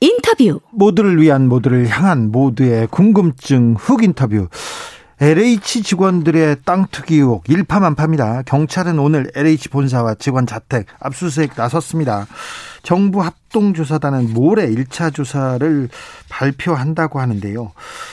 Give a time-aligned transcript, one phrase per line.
[0.00, 4.48] 인터뷰 모두를 위한 모두를 향한 모두의 궁금증 훅 인터뷰
[5.20, 8.42] LH 직원들의 땅 투기 의혹 일파만파입니다.
[8.42, 12.28] 경찰은 오늘 LH 본사와 직원 자택 압수수색 나섰습니다.
[12.88, 15.90] 정부 합동조사단은 모레 1차 조사를
[16.30, 17.72] 발표한다고 하는데요.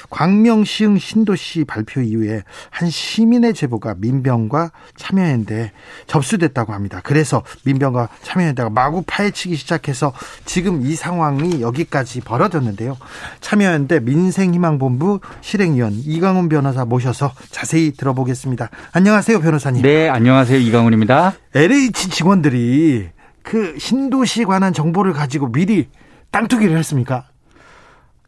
[0.10, 5.72] 광명 시흥 신도시 발표 이후에 한 시민의 제보가 민병과 참여연대에
[6.08, 7.00] 접수됐다고 합니다.
[7.06, 10.12] 그래서 민병과 참여연대가 마구 파헤치기 시작해서
[10.44, 12.98] 지금 이 상황이 여기까지 벌어졌는데요.
[13.40, 18.70] 참여연대 민생희망본부 실행위원 이강훈 변호사 모셔서 자세히 들어보겠습니다.
[18.92, 19.84] 안녕하세요, 변호사님.
[19.84, 20.60] 네, 안녕하세요.
[20.60, 21.32] 이강훈입니다.
[21.54, 23.15] LH 직원들이
[23.46, 25.88] 그 신도시 관한 정보를 가지고 미리
[26.32, 27.26] 땅 투기를 했습니까?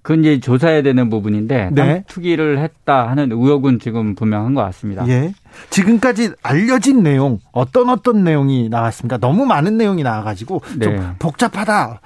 [0.03, 1.75] 그건 이제 조사해야 되는 부분인데 네.
[1.75, 5.05] 땅 투기를 했다 하는 의혹은 지금 분명한 것 같습니다.
[5.09, 5.33] 예.
[5.71, 9.17] 지금까지 알려진 내용 어떤 어떤 내용이 나왔습니까?
[9.17, 11.01] 너무 많은 내용이 나와가지고 좀 네.
[11.19, 11.99] 복잡하다.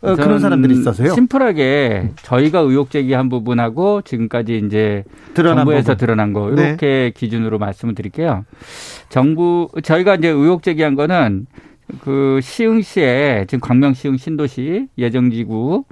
[0.00, 1.12] 어, 그런 사람들이 있어서요.
[1.14, 5.02] 심플하게 저희가 의혹 제기한 부분하고 지금까지 이제
[5.34, 5.96] 드러난 정부에서 부분.
[5.96, 6.68] 드러난 거 네.
[6.68, 8.44] 이렇게 기준으로 말씀을 드릴게요.
[9.08, 11.46] 정부 저희가 이제 의혹 제기한 거는
[12.00, 15.84] 그 시흥시에 지금 광명 시흥 신도시 예정지구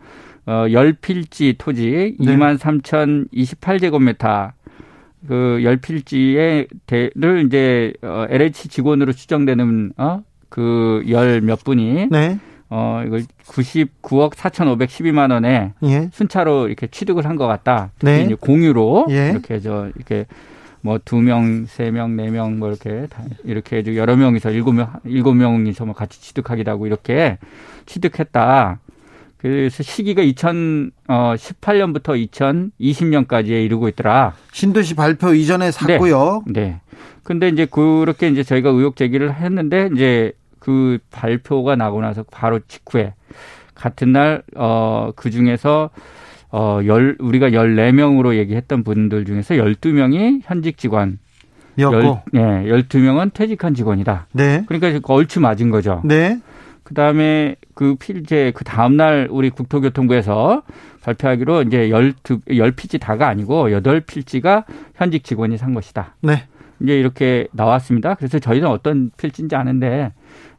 [0.46, 2.36] 어 열필지 토지 네.
[2.36, 4.52] 2만 3,028제곱미터
[5.26, 12.38] 그 열필지에 대를 이제 어 LH 직원으로 추정되는 어그 열 몇 분이 네.
[12.68, 16.08] 어 이걸 99억 4,512만 원에 예.
[16.12, 17.90] 순차로 이렇게 취득을 한 것 같다.
[18.02, 18.22] 네.
[18.22, 19.30] 이제 공유로 예.
[19.30, 20.26] 이렇게 저 이렇게
[20.86, 24.72] 뭐 두 명, 세 명, 네 명 뭐 이렇게 다 이렇게 해서 여러 명이서 일곱
[24.72, 27.38] 명 일곱 명이서 뭐 같이 취득하기도 하고 이렇게
[27.86, 28.80] 취득했다.
[29.38, 32.16] 그래서 시기가 2018년부터
[32.80, 34.34] 2020년까지에 이르고 있더라.
[34.52, 36.42] 신도시 발표 이전에 샀고요.
[36.46, 36.80] 네.
[37.22, 43.14] 근데 이제 그렇게 이제 저희가 의혹 제기를 했는데 이제 그 발표가 나고 나서 바로 직후에
[43.74, 45.90] 같은 날 어 그 중에서
[46.50, 51.18] 어 열 우리가 14명으로 얘기했던 분들 중에서 12명이 현직 직원,
[51.78, 52.20] 였고.
[52.34, 54.28] 예, 12명은 퇴직한 직원이다.
[54.32, 54.64] 네.
[54.66, 56.00] 그러니까 그 얼추 맞은 거죠.
[56.04, 56.40] 네.
[56.84, 60.62] 그다음에 그 필제 그 다음 날 우리 국토교통부에서
[61.02, 62.14] 발표하기로 이제 12
[62.48, 64.64] 10필지 다가 아니고 8필지가
[64.94, 66.14] 현직 직원이 산 것이다.
[66.22, 66.44] 네.
[66.80, 68.14] 이제 이렇게 나왔습니다.
[68.14, 70.12] 그래서 저희는 어떤 필지인지 아는데,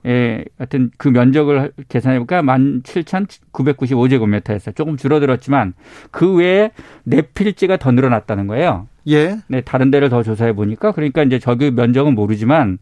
[0.08, 4.76] 예, 하여튼 그 면적을 계산해보니까 17,995제곱미터였어요.
[4.76, 5.74] 조금 줄어들었지만
[6.12, 6.72] 그 외에
[7.04, 8.88] 네 필지가 더 늘어났다는 거예요.
[9.10, 9.38] 예.
[9.48, 12.78] 네, 다른 데를 더 조사해 보니까 그러니까 이제 저기 면적은 모르지만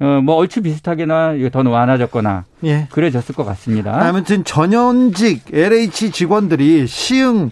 [0.00, 2.88] 어, 뭐 얼추 비슷하게나 이게 더 많아졌거나 예.
[2.90, 4.04] 그래졌을 것 같습니다.
[4.04, 7.50] 아무튼 전현직 LH 직원들이 시흥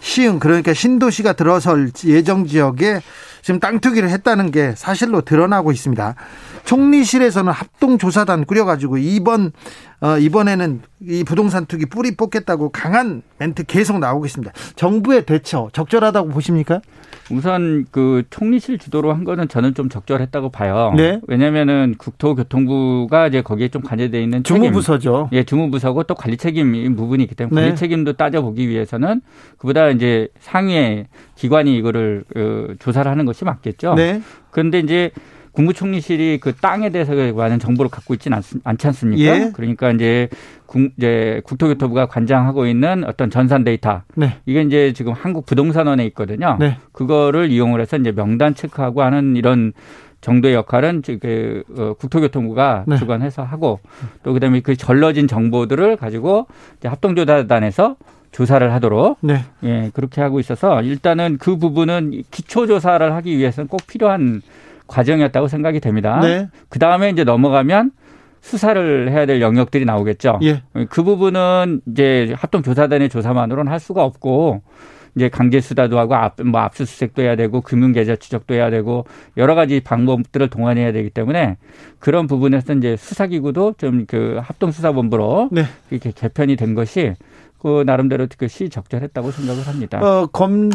[0.00, 3.00] 시흥 그러니까 신도시가 들어설 예정 지역에
[3.42, 6.16] 지금 땅 투기를 했다는 게 사실로 드러나고 있습니다.
[6.64, 9.52] 총리실에서는 합동조사단 꾸려가지고 이번
[10.00, 14.52] 어, 이번에는 이 부동산 투기 뿌리 뽑겠다고 강한 멘트 계속 나오고 있습니다.
[14.76, 16.80] 정부의 대처 적절하다고 보십니까?
[17.30, 20.92] 우선 그 총리실 주도로 한 거는 저는 좀 적절했다고 봐요.
[20.94, 21.20] 네.
[21.26, 25.30] 왜냐면은 국토교통부가 이제 거기에 좀 관여돼 있는 주무부서죠.
[25.32, 27.66] 예, 주무부서고 또 관리 책임 부분이 있기 때문에 네.
[27.68, 29.22] 관리 책임도 따져보기 위해서는
[29.56, 33.94] 그보다 이제 상위의 기관이 이거를 어, 조사를 하는 것이 맞겠죠.
[33.94, 34.20] 네.
[34.50, 35.10] 그런데 이제
[35.54, 39.22] 국무총리실이 그 땅에 대해서 많은 정보를 갖고 있지는 않, 않지 않습니까?
[39.22, 39.50] 예.
[39.54, 40.28] 그러니까 이제
[40.66, 44.38] 국, 이제 국토교통부가 관장하고 있는 어떤 전산 데이터 네.
[44.46, 46.56] 이게 이제 지금 한국 부동산원에 있거든요.
[46.58, 46.78] 네.
[46.92, 49.72] 그거를 이용을 해서 이제 명단 체크하고 하는 이런
[50.20, 52.96] 정도의 역할은 그 어, 국토교통부가 네.
[52.96, 53.78] 주관해서 하고
[54.22, 56.46] 또 그다음에 그 절러진 정보들을 가지고
[56.82, 57.96] 합동조사단에서
[58.32, 59.44] 조사를 하도록 네.
[59.62, 64.42] 예 그렇게 하고 있어서 일단은 그 부분은 기초 조사를 하기 위해서는 꼭 필요한
[64.86, 66.20] 과정이었다고 생각이 됩니다.
[66.20, 66.48] 네.
[66.68, 67.92] 그 다음에 이제 넘어가면
[68.40, 70.38] 수사를 해야 될 영역들이 나오겠죠.
[70.42, 70.62] 예.
[70.90, 74.62] 그 부분은 이제 합동조사단의 조사만으로는 할 수가 없고
[75.16, 79.80] 이제 강제 수사도 하고 압, 뭐 압수수색도 해야 되고 금융계좌 추적도 해야 되고 여러 가지
[79.80, 81.56] 방법들을 동원해야 되기 때문에
[82.00, 85.64] 그런 부분에서 이제 수사기구도 좀 그 합동수사본부로 네.
[85.90, 87.14] 이렇게 개편이 된 것이
[87.58, 89.98] 그 나름대로 그 시적절했다고 생각을 합니다.
[90.02, 90.68] 어, 검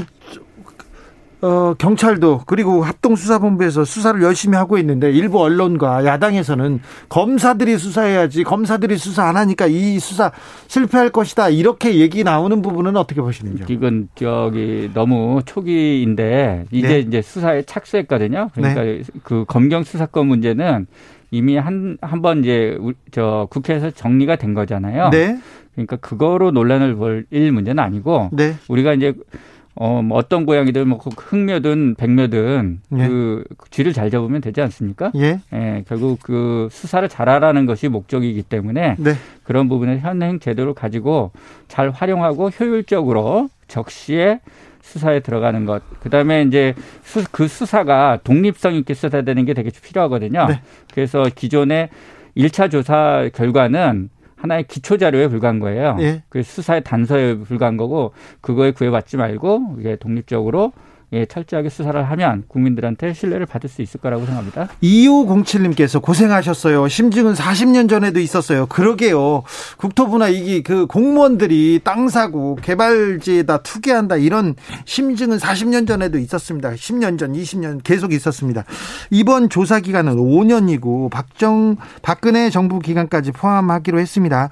[1.42, 9.24] 어, 경찰도 그리고 합동수사본부에서 수사를 열심히 하고 있는데 일부 언론과 야당에서는 검사들이 수사해야지 검사들이 수사
[9.24, 10.32] 안 하니까 이 수사
[10.68, 13.68] 실패할 것이다 이렇게 얘기 나오는 부분은 어떻게 보시는지요?
[13.70, 17.00] 이건 저기 너무 초기인데 이제 네.
[17.00, 18.50] 이제 수사에 착수했거든요.
[18.54, 19.02] 그러니까 네.
[19.24, 20.88] 그 검경 수사권 문제는
[21.32, 22.78] 이미 한 한 번 이제
[23.12, 25.10] 저 국회에서 정리가 된 거잖아요.
[25.12, 25.38] 네.
[25.76, 28.56] 그러니까 그거로 논란을 벌 일 문제는 아니고 네.
[28.68, 29.14] 우리가 이제
[29.82, 33.08] 어, 뭐 어떤 고양이든 뭐 흑묘든 백묘든 예.
[33.08, 35.10] 그 쥐를 잘 잡으면 되지 않습니까?
[35.16, 35.40] 예.
[35.54, 35.86] 예.
[35.88, 39.14] 결국 그 수사를 잘하라는 것이 목적이기 때문에 네.
[39.44, 41.32] 그런 부분에 현행 제도를 가지고
[41.70, 44.42] 잘 활용하고 효율적으로 적시에
[44.82, 45.82] 수사에 들어가는 것.
[46.02, 50.48] 그다음에 이제 수, 그 수사가 독립성 있게 수사되는 게 되게 필요하거든요.
[50.48, 50.62] 네.
[50.94, 51.88] 그래서 기존의
[52.36, 54.10] 1차 조사 결과는
[54.42, 55.98] 하나의 기초 자료에 불과한 거예요.
[56.00, 56.24] 예.
[56.30, 60.72] 그 수사의 단서에 불과한 거고 그거에 구애받지 말고 이게 독립적으로
[61.12, 64.70] 예, 철저하게 수사를 하면 국민들한테 신뢰를 받을 수 있을 거라고 생각합니다.
[64.84, 66.88] 2507님께서 고생하셨어요.
[66.88, 68.68] 심증은 40년 전에도 있었어요.
[68.68, 69.44] 그러게요.
[69.78, 76.72] 국토부나 이게 그 공무원들이 땅 사고 개발지에다 투기한다 이런 심증은 40년 전에도 있었습니다.
[76.74, 78.64] 10년 전, 20년 계속 있었습니다.
[79.10, 84.50] 이번 조사 기간은 5년이고 박정 박근혜 정부 기간까지 포함하기로 했습니다.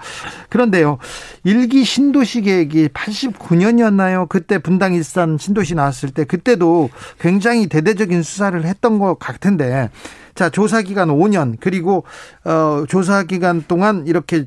[0.50, 0.98] 그런데요.
[1.44, 4.27] 일기 신도시 계획이 89년이었나요?
[4.27, 6.89] 그때 분당 일산 신도시 나왔을 때 그때 그때도
[7.19, 9.89] 굉장히 대대적인 수사를 했던 것 같은데
[10.33, 12.05] 자 조사 기간 5년 그리고
[12.45, 14.45] 어 조사 기간 동안 이렇게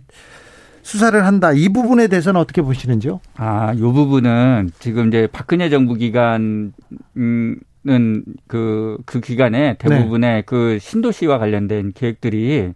[0.83, 1.53] 수사를 한다.
[1.53, 3.21] 이 부분에 대해서는 어떻게 보시는지요?
[3.37, 6.73] 아, 요 부분은 지금 이제 박근혜 정부 기간
[7.19, 10.43] 은 그, 그 기간에 대부분의 네.
[10.45, 12.73] 그 신도시와 관련된 계획들이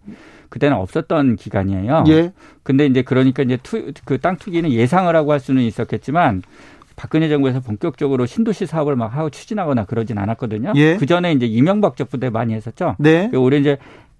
[0.49, 2.05] 그때는 없었던 기간이에요.
[2.07, 2.31] 예.
[2.63, 6.41] 근데 이제 그러니까 이제 투, 그 땅 투기는 예상을 하고 할 수는 있었겠지만
[6.95, 10.73] 박근혜 정부에서 본격적으로 신도시 사업을 막 하고 추진하거나 그러진 않았거든요.
[10.75, 10.97] 예.
[10.97, 12.95] 그 전에 이제 이명박 정부 때 많이 했었죠.
[12.99, 13.29] 네.
[13.35, 13.77] 올해 이제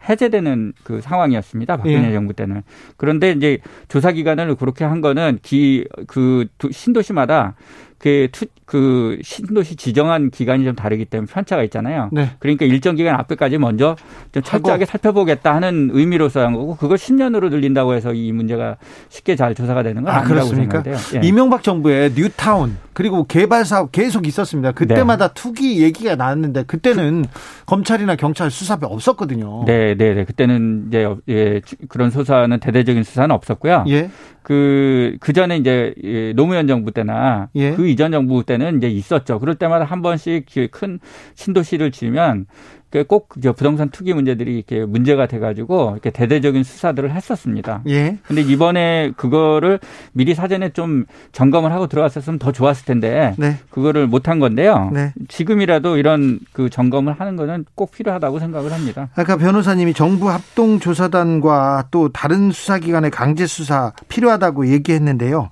[0.08, 1.78] 해제되는 그 상황이었습니다.
[1.78, 2.14] 박근혜 예.
[2.14, 2.62] 정부 때는.
[2.98, 7.56] 그런데 이제 조사 기간을 그렇게 한 거는 기 그 신도시마다
[7.98, 12.10] 그, 투, 그 신도시 지정한 기간이 좀 다르기 때문에 편차가 있잖아요.
[12.12, 12.32] 네.
[12.40, 13.96] 그러니까 일정 기간 앞에까지 먼저
[14.32, 18.78] 좀 철저하게 살펴보겠다 하는 의미로서 한 거고 그걸 10년으로 늘린다고 해서 이 문제가
[19.10, 20.96] 쉽게 잘 조사가 되는 건 아, 아니라고 생각해요.
[21.16, 21.22] 예.
[21.24, 24.72] 이명박 정부의 뉴타운 그리고 개발 사업 계속 있었습니다.
[24.72, 25.34] 그때마다 네.
[25.36, 27.26] 투기 얘기가 나왔는데 그때는
[27.66, 29.66] 검찰이나 경찰 수사가 없었거든요.
[29.66, 30.24] 네, 네, 네.
[30.24, 33.84] 그때는 이제 예, 그런 수사는 대대적인 수사는 없었고요.
[33.90, 34.10] 예.
[34.44, 35.94] 그, 그 전에 이제
[36.36, 37.72] 노무현 정부 때나 예.
[37.74, 39.40] 그 이전 정부 때는 이제 있었죠.
[39.40, 41.00] 그럴 때마다 한 번씩 큰
[41.36, 42.46] 신도시를 지면
[43.10, 43.28] 꼭
[43.58, 47.82] 부동산 투기 문제들이 이렇게 문제가 돼가지고 이렇게 대대적인 수사들을 했었습니다.
[47.90, 48.18] 예.
[48.26, 49.80] 근데 이번에 그거를
[50.14, 51.04] 미리 사전에 좀
[51.34, 53.58] 점검을 하고 들어갔었으면 더 좋았을 텐데 네.
[53.70, 54.92] 그거를 못한 건데요.
[54.94, 55.14] 네.
[55.28, 59.10] 지금이라도 이런 그 점검을 하는 거는 꼭 필요하다고 생각을 합니다.
[59.16, 65.50] 아까 변호사님이 정부 합동 조사단과 또 다른 수사기관의 강제 수사 필요하다고 얘기했는데요.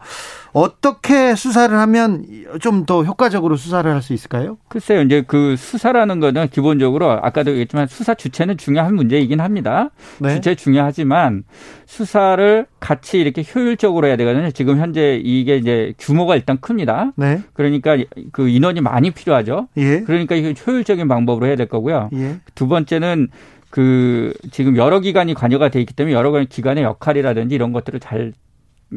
[0.53, 2.25] 어떻게 수사를 하면
[2.61, 4.57] 좀 더 효과적으로 수사를 할 수 있을까요?
[4.67, 9.89] 글쎄요, 이제 그 수사라는 거는 기본적으로 아까도 얘기했지만 수사 주체는 중요한 문제이긴 합니다.
[10.19, 10.35] 네.
[10.35, 11.43] 주체 중요하지만
[11.85, 14.51] 수사를 같이 이렇게 효율적으로 해야 되거든요.
[14.51, 17.13] 지금 현재 이게 이제 규모가 일단 큽니다.
[17.15, 17.41] 네.
[17.53, 17.97] 그러니까
[18.31, 19.67] 그 인원이 많이 필요하죠.
[19.77, 20.01] 예.
[20.01, 22.09] 그러니까 이거 효율적인 방법으로 해야 될 거고요.
[22.13, 22.37] 예.
[22.55, 23.29] 두 번째는
[23.69, 28.33] 그 지금 여러 기관이 관여가 돼 있기 때문에 여러 기관의 역할이라든지 이런 것들을 잘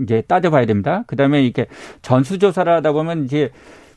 [0.03, 1.05] 이제 따져봐야 됩니다.
[1.07, 1.67] 그 다음에 이렇게
[2.03, 3.51] 전수조사를 하다 보면 이제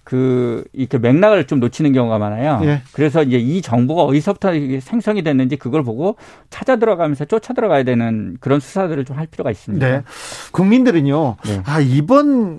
[0.03, 2.61] 그 이렇게 맥락을 좀 놓치는 경우가 많아요.
[2.63, 2.81] 예.
[2.93, 6.15] 그래서 이제 이 정보가 어디서부터 생성이 됐는지 그걸 보고
[6.49, 9.87] 찾아 들어가면서 쫓아 들어가야 되는 그런 수사들을 좀 할 필요가 있습니다.
[9.87, 10.01] 네.
[10.51, 11.35] 국민들은요.
[11.45, 11.61] 네.
[11.65, 12.57] 아 이번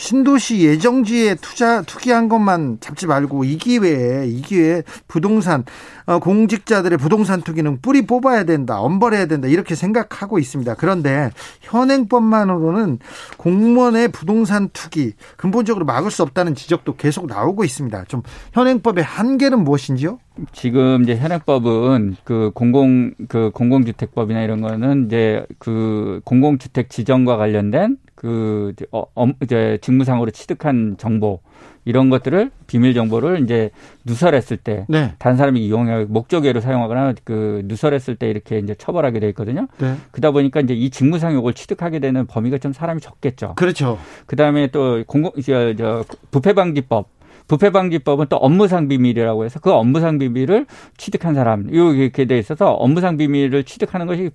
[0.00, 5.64] 신도시 예정지에 투자 투기한 것만 잡지 말고 이 기회에 이 기회에 부동산
[6.06, 10.74] 어, 공직자들의 부동산 투기는 뿌리 뽑아야 된다, 엄벌해야 된다 이렇게 생각하고 있습니다.
[10.76, 11.30] 그런데
[11.60, 12.98] 현행법만으로는
[13.36, 18.04] 공무원의 부동산 투기 근본적으로 막을 수 없다는 지적도 계속 나오고 있습니다.
[18.08, 18.22] 좀
[18.54, 20.18] 현행법의 한계는 무엇인지요?
[20.52, 28.74] 지금 이제 현행법은 그 공공 그 공공주택법이나 이런 거는 이제 그 공공주택 지정과 관련된 그
[28.92, 29.06] 어,
[29.42, 31.40] 이제 직무상으로 취득한 정보
[31.86, 33.70] 이런 것들을 비밀 정보를 이제
[34.04, 35.14] 누설했을 때 네.
[35.18, 39.68] 다른 사람이 이용해 목적외로 사용하거나 그 누설했을 때 이렇게 이제 처벌하게 돼 있거든요.
[39.78, 39.94] 네.
[40.10, 43.54] 그러다 보니까 이제 이 직무상욕을 취득하게 되는 범위가 좀 사람이 적겠죠.
[43.54, 43.98] 그렇죠.
[44.26, 47.08] 그다음에 또 공공 저, 저 부패 방지법
[47.48, 50.66] 부패방지법은 또 업무상 비밀이라고 해서 그 업무상 비밀을
[50.98, 54.30] 취득한 사람 이렇게 돼 있어서 업무상 비밀을 취득하는 것이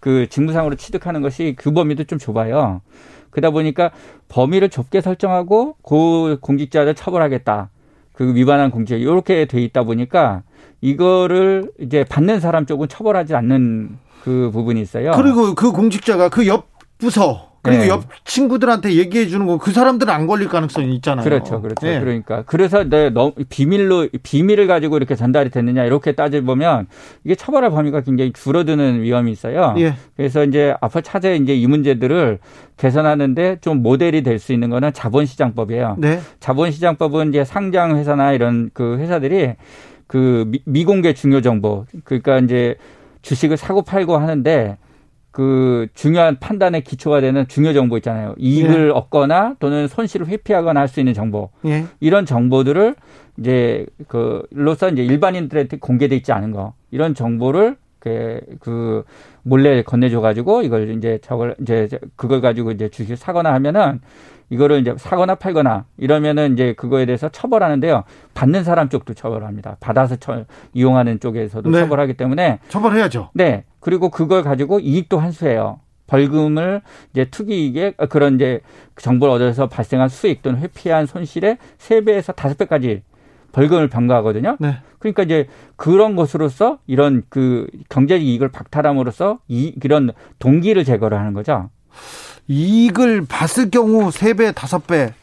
[0.00, 2.80] 그 직무상으로 취득하는 것이 그 범위도 좀 좁아요.
[3.30, 3.90] 그러다 보니까
[4.28, 7.70] 범위를 좁게 설정하고 고 공직자를 처벌하겠다.
[8.12, 10.42] 그 위반한 공직 이렇게 돼 있다 보니까
[10.80, 15.12] 이거를 이제 받는 사람 쪽은 처벌하지 않는 그 부분이 있어요.
[15.12, 16.66] 그리고 그 공직자가 그 옆
[16.98, 17.88] 부서 그리고 네.
[17.88, 21.24] 옆 친구들한테 얘기해 주는 거 그 사람들은 안 걸릴 가능성이 있잖아요.
[21.24, 21.84] 그렇죠, 그렇죠.
[21.86, 21.98] 네.
[22.00, 26.86] 그러니까 그래서 내 너무 비밀로 비밀을 가지고 이렇게 전달이 됐느냐 이렇게 따져 보면
[27.24, 29.74] 이게 처벌할 범위가 굉장히 줄어드는 위험이 있어요.
[29.78, 29.94] 예.
[30.16, 32.38] 그래서 이제 앞으로 차제 이제 이 문제들을
[32.76, 35.96] 개선하는데 좀 모델이 될 수 있는 거는 자본시장법이에요.
[35.98, 36.20] 네.
[36.40, 39.54] 자본시장법은 이제 상장 회사나 이런 그 회사들이
[40.06, 42.76] 그 미- 미공개 중요 정보 그러니까 이제
[43.22, 44.76] 주식을 사고 팔고 하는데
[45.36, 48.34] 그 중요한 판단의 기초가 되는 중요 정보 있잖아요.
[48.38, 51.50] 이익을 얻거나 또는 손실을 회피하거나 할 수 있는 정보.
[51.66, 51.84] 예.
[52.00, 52.94] 이런 정보들을
[53.36, 59.04] 이제 그로서 이제 일반인들한테 공개돼 있지 않은 거 이런 정보를 그, 그
[59.42, 64.00] 몰래 건네줘 가지고 이걸 이제 저걸 이제 그걸 가지고 이제 주식 사거나 하면은
[64.48, 68.04] 이거를 이제 사거나 팔거나 이러면은 이제 그거에 대해서 처벌하는데요.
[68.32, 69.76] 받는 사람 쪽도 처벌합니다.
[69.80, 71.80] 받아서 처, 이용하는 쪽에서도 네.
[71.80, 73.30] 처벌하기 때문에 처벌해야죠.
[73.34, 73.64] 네.
[73.86, 75.78] 그리고 그걸 가지고 이익도 환수해요.
[76.08, 78.60] 벌금을 이제 투기이익에 그런 이제
[78.96, 83.04] 정보를 얻어서 발생한 수익 또는 회피한 손실의 세배에서 다섯 배까지
[83.52, 84.56] 벌금을 병가하거든요.
[84.58, 84.78] 네.
[84.98, 91.70] 그러니까 이제 그런 것으로서 이런 그 경제 이익을 박탈함으로써 이 이런 동기를 제거를 하는 거죠.
[92.48, 95.14] 이익을 봤을 경우 세배 다섯 배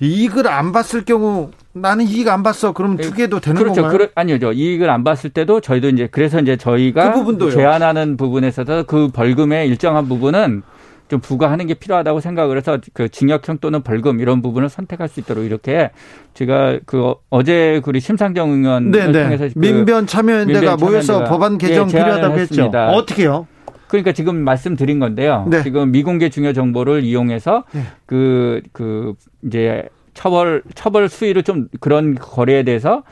[0.00, 2.72] 이익을 안 봤을 경우 나는 이익 안 봤어.
[2.72, 3.02] 네.
[3.02, 3.82] 투기해도 되는 그렇죠.
[3.82, 3.98] 건가요?
[3.98, 4.52] 그러, 아니죠.
[4.52, 7.50] 이익을 안 봤을 때도 저희도 이제 그래서 이제 저희가 그 부분도요.
[7.50, 10.62] 제한하는 부분에서도 그 벌금의 일정한 부분은
[11.08, 15.44] 좀 부과하는 게 필요하다고 생각을 해서 그 징역형 또는 벌금 이런 부분을 선택할 수 있도록
[15.44, 15.90] 이렇게
[16.32, 19.22] 제가 그 어- 어제 우리 심상정 의원을 네, 네.
[19.24, 22.40] 통해서 그 민변 참여연대가 민변 모여서 법안 개정 예, 필요하다고 했죠.
[22.54, 22.88] 했습니다.
[22.92, 23.46] 어떻게요?
[23.94, 25.46] 그러니까 지금 말씀드린 건데요.
[25.48, 25.62] 네.
[25.62, 27.82] 지금 미공개 중요 정보를 이용해서 네.
[28.06, 29.14] 그, 그,
[29.46, 33.04] 이제 처벌, 처벌 수위를 좀 그런 거래에 대해서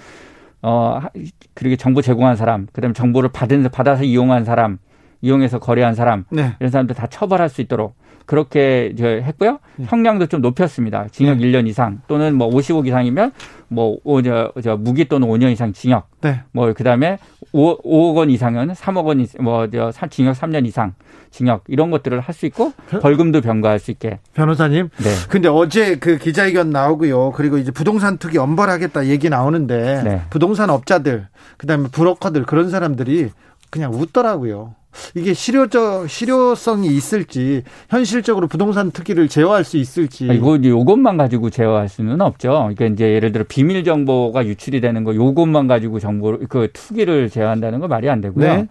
[0.60, 1.10] 어, 하-
[1.54, 4.78] 그리고 정보 제공한 사람, 그 다음에 정보를 받은, 받아서 이용한 사람,
[5.22, 6.54] 이용해서 거래한 사람, 네.
[6.60, 7.94] 이런 사람들 다 처벌할 수 있도록
[8.26, 9.58] 그렇게 이제 했고요.
[9.76, 9.86] 네.
[9.88, 11.06] 형량도 좀 높였습니다.
[11.10, 13.32] 징역 1년 이상 또는 뭐 50억 이상이면
[13.68, 16.08] 뭐, 오, 저, 저, 무기 또는 5년 이상 징역.
[16.20, 16.42] 네.
[16.52, 17.18] 뭐 그다음에
[17.52, 20.94] 5, 5억 원 이상은 3억 원 뭐저 징역 3년 이상
[21.30, 24.18] 징역 이런 것들을 할 수 있고 벌금도 병과할 수 있게.
[24.34, 24.88] 변호사님.
[24.98, 25.10] 네.
[25.28, 27.32] 근데 어제 그 기자회견 나오고요.
[27.32, 30.22] 그리고 이제 부동산 투기 엄벌하겠다 얘기 나오는데 네.
[30.30, 33.30] 부동산 업자들, 그다음에 브로커들 그런 사람들이
[33.70, 34.74] 그냥 웃더라고요.
[35.14, 40.28] 이게 실효적 실효성이 있을지 현실적으로 부동산 투기를 제어할 수 있을지.
[40.30, 42.50] 아, 이거 요것만 가지고 제어할 수는 없죠.
[42.74, 47.80] 그러니까 이제 예를 들어 비밀 정보가 유출이 되는 거 요것만 가지고 정보를 그 투기를 제어한다는
[47.80, 48.46] 거 말이 안 되고요.
[48.46, 48.68] 네.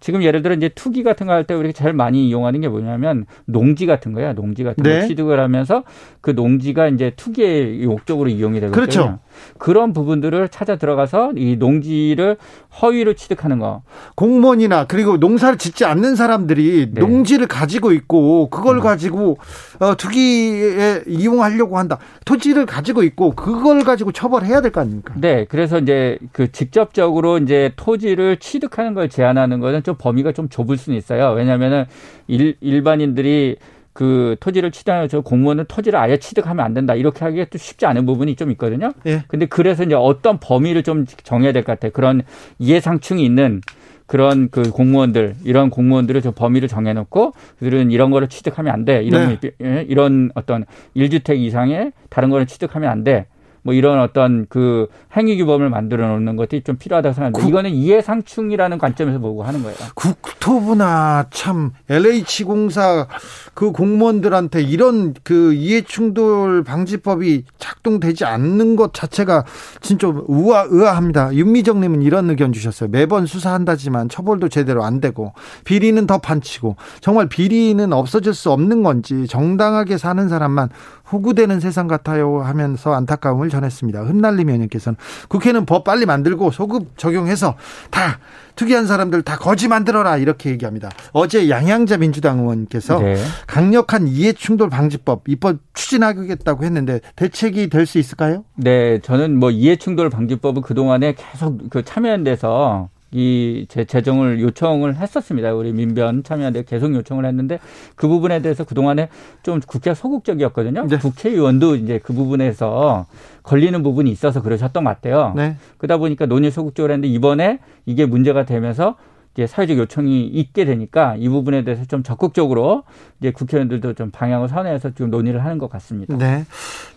[0.00, 3.24] 지금 예를 들어 이제 투기 같은 거 할 때 우리가 제일 많이 이용하는 게 뭐냐면
[3.46, 4.34] 농지 같은 거야.
[4.34, 5.00] 농지 같은 네.
[5.00, 5.82] 거 취득을 하면서
[6.20, 8.72] 그 농지가 이제 투기의 목적으로 이용이 되거든요.
[8.80, 9.18] 그렇죠.
[9.58, 12.36] 그런 부분들을 찾아 들어가서 이 농지를
[12.82, 13.82] 허위로 취득하는 거.
[14.14, 17.00] 공무원이나 그리고 농사를 짓지 않는 사람들이 네.
[17.00, 19.38] 농지를 가지고 있고 그걸 가지고
[19.80, 21.98] 어, 투기에 이용하려고 한다.
[22.26, 25.14] 토지를 가지고 있고 그걸 가지고 처벌해야 될 거 아닙니까?
[25.16, 30.76] 네, 그래서 이제 그 직접적으로 이제 토지를 취득하는 걸 제한하는 거는 좀 범위가 좀 좁을
[30.76, 31.30] 수는 있어요.
[31.30, 31.86] 왜냐하면은
[32.26, 33.56] 일, 일반인들이
[33.94, 38.04] 그 토지를 취득하는 저 공무원은 토지를 아예 취득하면 안 된다 이렇게 하기가 또 쉽지 않은
[38.06, 38.92] 부분이 좀 있거든요.
[39.06, 39.22] 예.
[39.28, 41.92] 근데 그래서 이제 어떤 범위를 좀 정해야 될 것 같아요.
[41.92, 42.22] 그런
[42.58, 43.60] 이해상충이 있는
[44.06, 49.02] 그런 그 공무원들 이런 공무원들을 좀 범위를 정해놓고 그들은 이런 거를 취득하면 안 돼.
[49.02, 50.64] 이런 예, 이런 어떤
[50.96, 53.26] 1주택 이상의 다른 거를 취득하면 안 돼.
[53.64, 57.42] 뭐 이런 어떤 그 행위 규범을 만들어 놓는 것이 좀 필요하다고 생각합니다.
[57.42, 59.76] 구- 이거는 이해상충이라는 관점에서 보고 하는 거예요.
[59.94, 63.06] 국토부나 참 LH공사
[63.54, 69.44] 그 공무원들한테 이런 그 이해충돌 방지법이 작동되지 않는 것 자체가
[69.80, 71.34] 진짜 우아, 의아합니다.
[71.34, 72.90] 윤미정님은 이런 의견 주셨어요.
[72.90, 75.32] 매번 수사한다지만 처벌도 제대로 안 되고
[75.64, 80.68] 비리는 더 판치고 정말 비리는 없어질 수 없는 건지 정당하게 사는 사람만
[81.12, 84.02] 호구되는 세상 같아요 하면서 안타까움을 전했습니다.
[84.04, 84.96] 흩날림 의원님께서는
[85.28, 87.56] 국회는 법 빨리 만들고 소급 적용해서
[87.90, 88.18] 다
[88.56, 90.88] 특이한 사람들 다 거지 만들어라 이렇게 얘기합니다.
[91.12, 93.16] 어제 양양자 민주당 의원께서 네.
[93.46, 98.44] 강력한 이해충돌 방지법 입법 추진하겠다고 했는데 대책이 될 수 있을까요?
[98.56, 105.54] 네, 저는 뭐 이해충돌 방지법은 그 동안에 계속 그 참여연대에서 이 제, 제정을 요청을 했었습니다.
[105.54, 107.60] 우리 민변 참여연대 계속 요청을 했는데
[107.94, 109.08] 그 부분에 대해서 그 동안에
[109.44, 110.88] 좀 국회 소극적이었거든요.
[110.88, 110.98] 네.
[110.98, 113.06] 국회의원도 이제 그 부분에서
[113.44, 115.32] 걸리는 부분이 있어서 그러셨던 것 같아요.
[115.36, 115.56] 네.
[115.78, 118.96] 그러다 보니까 논의 소극적으로 했는데 이번에 이게 문제가 되면서
[119.34, 122.84] 이제 사회적 요청이 있게 되니까 이 부분에 대해서 좀 적극적으로
[123.18, 126.16] 이제 국회의원들도 좀 방향을 선회해서 지금 논의를 하는 것 같습니다.
[126.16, 126.46] 네.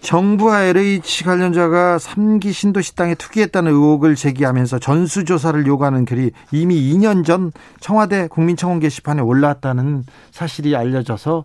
[0.01, 7.51] 정부와 LH 관련자가 3기 신도시 땅에 투기했다는 의혹을 제기하면서 전수조사를 요구하는 글이 이미 2년 전
[7.79, 11.43] 청와대 국민청원 게시판에 올라왔다는 사실이 알려져서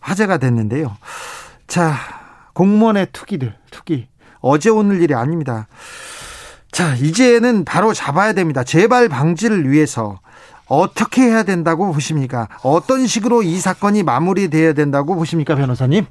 [0.00, 0.96] 화제가 됐는데요.
[1.66, 1.94] 자,
[2.52, 4.06] 공무원의 투기들, 투기.
[4.40, 5.66] 어제 오늘 일이 아닙니다.
[6.72, 8.64] 자, 이제는 바로 잡아야 됩니다.
[8.64, 10.18] 재발 방지를 위해서
[10.66, 12.48] 어떻게 해야 된다고 보십니까?
[12.64, 16.06] 어떤 식으로 이 사건이 마무리돼야 된다고 보십니까, 변호사님?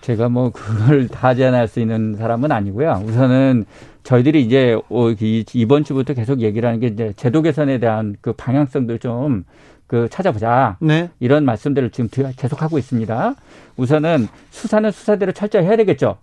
[0.00, 3.02] 제가 뭐 그걸 다 제안할 수 있는 사람은 아니고요.
[3.06, 3.66] 우선은
[4.02, 5.10] 저희들이 이제 어,
[5.52, 9.44] 이번 주부터 계속 얘기를 하는 게 이제 제도 개선에 대한 그 방향성들 좀
[9.90, 10.76] 그 찾아보자.
[10.80, 11.10] 네.
[11.18, 13.34] 이런 말씀들을 지금 계속 하고 있습니다.
[13.76, 16.16] 우선은 수사는 수사대로 철저히 해야 되겠죠.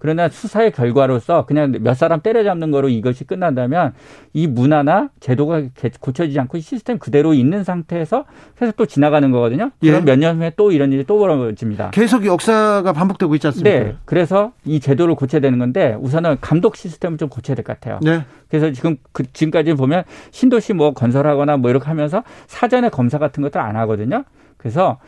[0.00, 3.92] 그러나 수사의 결과로서 그냥 몇 사람 때려잡는 거로 이것이 끝난다면
[4.32, 5.62] 이 문화나 제도가
[6.00, 8.24] 고쳐지지 않고 시스템 그대로 있는 상태에서
[8.58, 9.70] 계속 또 지나가는 거거든요.
[9.80, 10.00] 그럼 예.
[10.00, 11.90] 몇년 후에 또 이런 일이 또 벌어집니다.
[11.90, 13.78] 계속 역사가 반복되고 있지 않습니까?
[13.78, 13.96] 네.
[14.06, 18.00] 그래서 이 제도를 고쳐야 되는 건데 우선은 감독 시스템을 좀 고쳐야 될 것 같아요.
[18.02, 18.24] 네.
[18.48, 23.60] 그래서 지금 그 지금까지 보면 신도시 뭐 건설하거나 뭐 이렇게 하면서 사전에 검사 같은 것들
[23.60, 24.24] 안 하거든요.
[24.60, 24.98] 그래서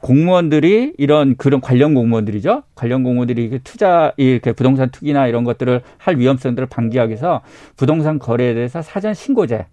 [0.00, 2.62] 공무원들이 이런 그런 관련 공무원들이죠.
[2.76, 7.40] 관련 공무원들이 투자 이렇게 부동산 투기나 이런 것들을 할 위험성들을 방지하기 위해서
[7.76, 9.66] 부동산 거래에 대해서 사전 신고제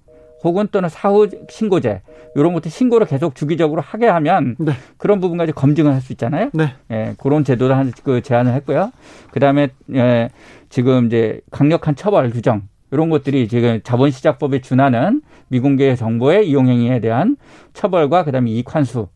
[0.44, 2.02] 혹은 또는 사후 신고제
[2.36, 4.72] 이런 것들 신고를 계속 주기적으로 하게 하면 네.
[4.98, 6.50] 그런 부분까지 검증을 할 수 있잖아요.
[6.54, 6.74] 네.
[6.90, 8.92] 예, 그런 제도를 한그 제안을 했고요.
[9.32, 10.30] 그다음에 예,
[10.70, 17.38] 지금 이제 강력한 처벌 규정 이런 것들이 지금 자본시작법에 준하는 미공개 정보의 이용 행위에 대한
[17.74, 19.08] 처벌과 그다음에 이익 환수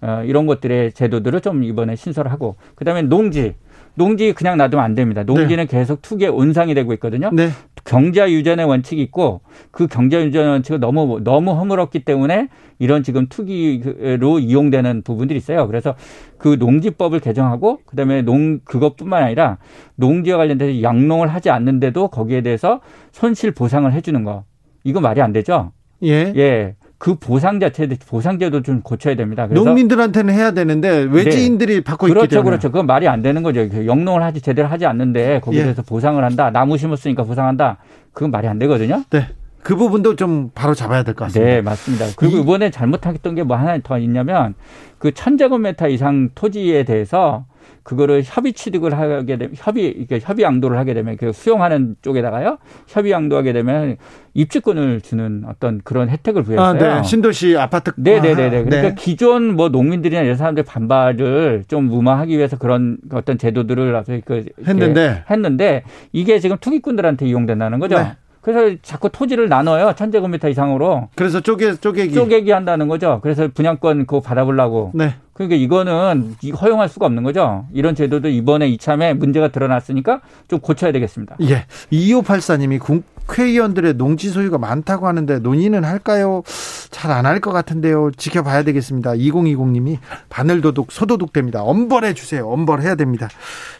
[0.00, 3.54] 어, 이런 것들의 제도들을 좀 이번에 신설하고 그다음에 농지
[3.94, 5.24] 농지 그냥 놔두면 안 됩니다.
[5.24, 5.66] 농지는 네.
[5.66, 7.30] 계속 투기의 온상이 되고 있거든요.
[7.32, 7.50] 네.
[7.84, 9.40] 경자 유전의 원칙이 있고
[9.72, 15.66] 그 경자 유전 원칙을 너무 너무 허물었기 때문에 이런 지금 투기로 이용되는 부분들이 있어요.
[15.66, 15.96] 그래서
[16.38, 19.58] 그 농지법을 개정하고 그다음에 농 그것뿐만 아니라
[19.96, 24.44] 농지와 관련돼서 양농을 하지 않는데도 거기에 대해서 손실 보상을 해주는 거
[24.84, 25.72] 이거 말이 안 되죠.
[26.04, 26.32] 예.
[26.36, 26.76] 예.
[26.98, 29.46] 그 보상 자체 보상제도 좀 고쳐야 됩니다.
[29.46, 31.80] 그래서 농민들한테는 해야 되는데 외지인들이 네.
[31.80, 32.70] 받고 그렇죠, 있기 때문에 그렇죠.
[32.72, 33.68] 그건 말이 안 되는 거죠.
[33.68, 35.64] 그 영농을 하지 제대로 하지 않는데 거기에 예.
[35.64, 36.50] 대해서 보상을 한다.
[36.50, 37.78] 나무 심었으니까 보상한다.
[38.12, 39.04] 그건 말이 안 되거든요.
[39.10, 39.28] 네.
[39.62, 41.52] 그 부분도 좀 바로 잡아야 될 것 같습니다.
[41.54, 42.06] 네, 맞습니다.
[42.16, 44.54] 그리고 이번에 잘못했던 게 뭐 하나 더 있냐면
[44.98, 47.44] 그 천제곱미터 이상 토지에 대해서
[47.82, 53.12] 그거를 협의 취득을 하게 되면 협의 이렇게 협의 양도를 하게 되면 그 수용하는 쪽에다가요 협의
[53.12, 53.96] 양도하게 되면
[54.34, 56.90] 입주권을 주는 어떤 그런 혜택을 부여했어요.
[56.90, 57.02] 아, 네.
[57.02, 57.92] 신도시 아파트.
[57.96, 58.50] 네네네.
[58.50, 58.94] 그러니까 네.
[58.96, 65.82] 기존 뭐 농민들이나 이런 사람들 반발을 좀 무마하기 위해서 그런 어떤 제도들을 그 했는데 했는데
[66.12, 67.98] 이게 지금 투기꾼들한테 이용된다는 거죠.
[67.98, 68.12] 네.
[68.48, 69.92] 그래서 자꾸 토지를 나눠요.
[69.94, 71.08] 천제곱미터 이상으로.
[71.16, 73.20] 그래서 쪼개 쪼개기 쪼개기 한다는 거죠.
[73.22, 74.90] 그래서 분양권 그거 받아보려고.
[74.94, 75.16] 네.
[75.34, 77.66] 그러니까 이거는 허용할 수가 없는 거죠.
[77.74, 81.36] 이런 제도도 이번에 이참에 문제가 드러났으니까 좀 고쳐야 되겠습니다.
[81.42, 81.66] 예.
[81.92, 82.80] 2584님이
[83.28, 86.42] 국회의원들의 농지 소유가 많다고 하는데 논의는 할까요?
[86.90, 88.10] 잘 안 할 것 같은데요.
[88.16, 89.12] 지켜봐야 되겠습니다.
[89.12, 91.62] 2020님이 바늘도둑, 소도둑됩니다.
[91.62, 92.48] 엄벌해 주세요.
[92.48, 93.28] 엄벌해야 됩니다.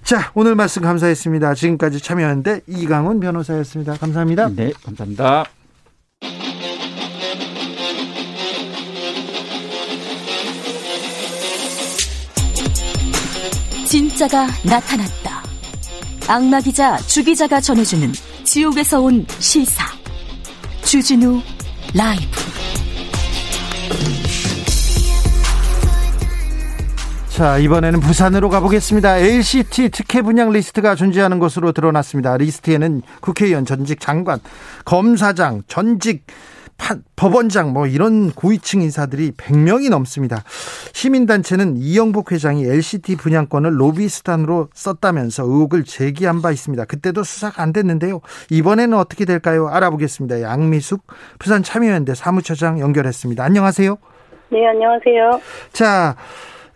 [0.04, 1.54] 자, 오늘 말씀 감사했습니다.
[1.54, 3.94] 지금까지 참여하는데 이강훈 변호사였습니다.
[3.94, 4.50] 감사합니다.
[4.54, 5.44] 네, 감사합니다.
[13.86, 15.42] 진짜가 나타났다.
[16.28, 18.12] 악마 기자 주 기자가 전해주는
[18.48, 19.84] 지옥에서 온 실사.
[20.82, 21.42] 주진우
[21.94, 22.24] 라이브.
[27.28, 29.18] 자, 이번에는 부산으로 가보겠습니다.
[29.18, 32.38] LCT 특혜 분양 리스트가 존재하는 것으로 드러났습니다.
[32.38, 34.40] 리스트에는 국회의원, 전직 장관,
[34.86, 36.24] 검사장, 전직
[37.16, 40.42] 법원장 뭐 이런 고위층 인사들이 100명이 넘습니다.
[40.92, 46.84] 시민단체는 이영복 회장이 LCT 분양권을 로비 수단으로 썼다면서 의혹을 제기한 바 있습니다.
[46.86, 48.20] 그때도 수사가 안 됐는데요.
[48.50, 49.68] 이번에는 어떻게 될까요?
[49.68, 50.40] 알아보겠습니다.
[50.40, 51.02] 양미숙
[51.38, 53.44] 부산 참여연대 사무처장 연결했습니다.
[53.44, 53.98] 안녕하세요.
[54.50, 55.40] 네, 안녕하세요.
[55.72, 56.16] 자,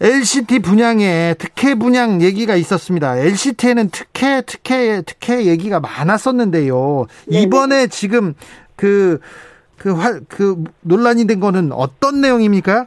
[0.01, 3.17] LCT 분양에 특혜 분양 얘기가 있었습니다.
[3.17, 7.07] LCT에는 특혜, 특혜, 특혜 얘기가 많았었는데요.
[7.31, 7.43] 네네.
[7.43, 8.35] 이번에 지금
[8.77, 9.21] 그
[9.83, 12.87] 그, 화, 그 논란이 된 거는 어떤 내용입니까?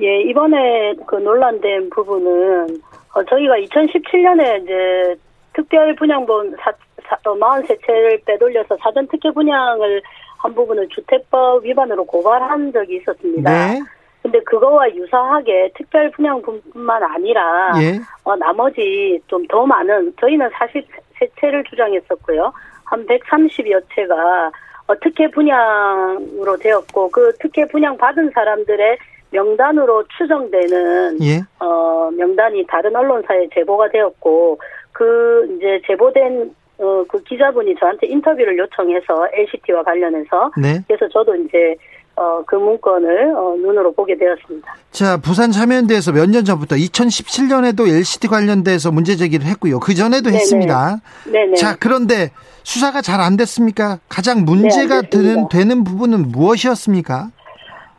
[0.00, 2.78] 예, 이번에 그 논란된 부분은
[3.14, 5.16] 어, 저희가 2017년에 이제
[5.52, 6.70] 특별 분양본 사,
[7.08, 10.00] 사, 43채를 어, 빼돌려서 사전 특혜 분양을
[10.38, 13.50] 한 부분을 주택법 위반으로 고발한 적이 있었습니다.
[13.50, 13.80] 네.
[14.22, 17.98] 근데 그거와 유사하게 특별 분양뿐만 아니라 예.
[18.22, 20.86] 어, 나머지 좀 더 많은 저희는 사실
[21.18, 22.52] 세 채를 주장했었고요.
[22.84, 24.52] 한 130여 채가
[24.90, 28.98] 어, 특혜 분양으로 되었고 그 특혜 분양 받은 사람들의
[29.30, 31.40] 명단으로 추정되는 예.
[31.60, 34.58] 어, 명단이 다른 언론사에 제보가 되었고
[34.90, 40.80] 그 이제 제보된 어, 그 기자분이 저한테 인터뷰를 요청해서 LCT와 관련해서 네.
[40.88, 41.76] 그래서 저도 이제
[42.20, 44.74] 어, 그 문건을 어, 눈으로 보게 되었습니다.
[44.90, 49.80] 자, 부산 참여연대에서 몇 년 전부터 2017년에도 LCT 관련돼서 문제 제기를 했고요.
[49.80, 50.36] 그 전에도 네네.
[50.36, 51.00] 했습니다.
[51.32, 51.54] 네네.
[51.56, 52.30] 자, 그런데
[52.62, 53.98] 수사가 잘 안 됐습니까?
[54.10, 55.08] 가장 문제가 네.
[55.10, 57.28] 되는, 되는 부분은 무엇이었습니까?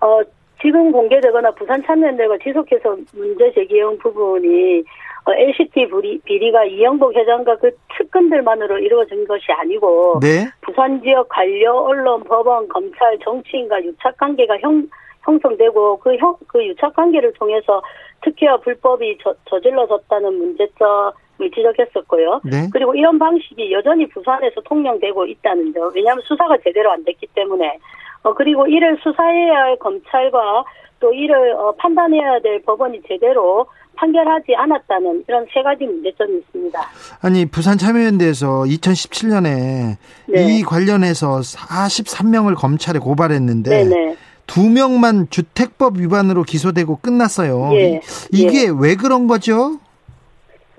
[0.01, 0.19] 어,
[0.62, 4.84] 지금 공개되거나 부산 참여연대가 지속해서 문제 제기해온 부분이 어,
[5.27, 10.47] LCT 비리, 비리가 이영복 회장과 그 측근들만으로 이루어진 것이 아니고 네.
[10.62, 14.88] 부산 지역 관료 언론, 법원, 검찰, 정치인과 유착 관계가 형,
[15.21, 17.81] 형성되고 그, 형, 그 유착 관계를 통해서
[18.21, 22.41] 특혜와 불법이 저, 저질러졌다는 문제점을 지적했었고요.
[22.43, 22.67] 네.
[22.71, 25.91] 그리고 이런 방식이 여전히 부산에서 통용되고 있다는 점.
[25.95, 27.77] 왜냐하면 수사가 제대로 안 됐기 때문에.
[28.23, 30.63] 어, 그리고 이를 수사해야 할 검찰과
[30.99, 36.80] 또 이를 어, 판단해야 될 법원이 제대로 판결하지 않았다는 이런 세 가지 문제점이 있습니다.
[37.21, 40.58] 아니, 부산 참여연대에서 2017년에 네.
[40.58, 44.15] 이 관련해서 43명을 검찰에 고발했는데 네네.
[44.47, 47.69] 두 명만 주택법 위반으로 기소되고 끝났어요.
[47.73, 48.01] 예.
[48.34, 49.80] 이게 왜 그런 거죠?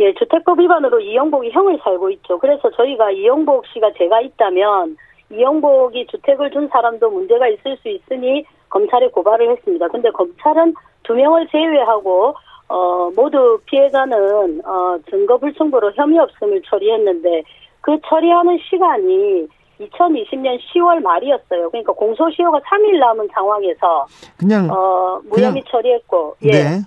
[0.01, 2.39] 예, 주택법 위반으로 이영복이 형을 살고 있죠.
[2.39, 4.97] 그래서 저희가 이영복 씨가 죄가 있다면
[5.31, 9.89] 이영복이 주택을 준 사람도 문제가 있을 수 있으니 검찰에 고발을 했습니다.
[9.89, 12.35] 근데 검찰은 두 명을 제외하고
[12.69, 17.43] 어, 모두 피해자는 어, 증거 불충분으로 혐의 없음을 처리했는데
[17.81, 19.47] 그 처리하는 시간이
[19.81, 21.69] 2020년 10월 말이었어요.
[21.71, 24.07] 그러니까 공소시효가 3일 남은 상황에서
[24.39, 26.51] 그냥 어, 무혐의 그냥- 처리했고 예.
[26.51, 26.81] 네.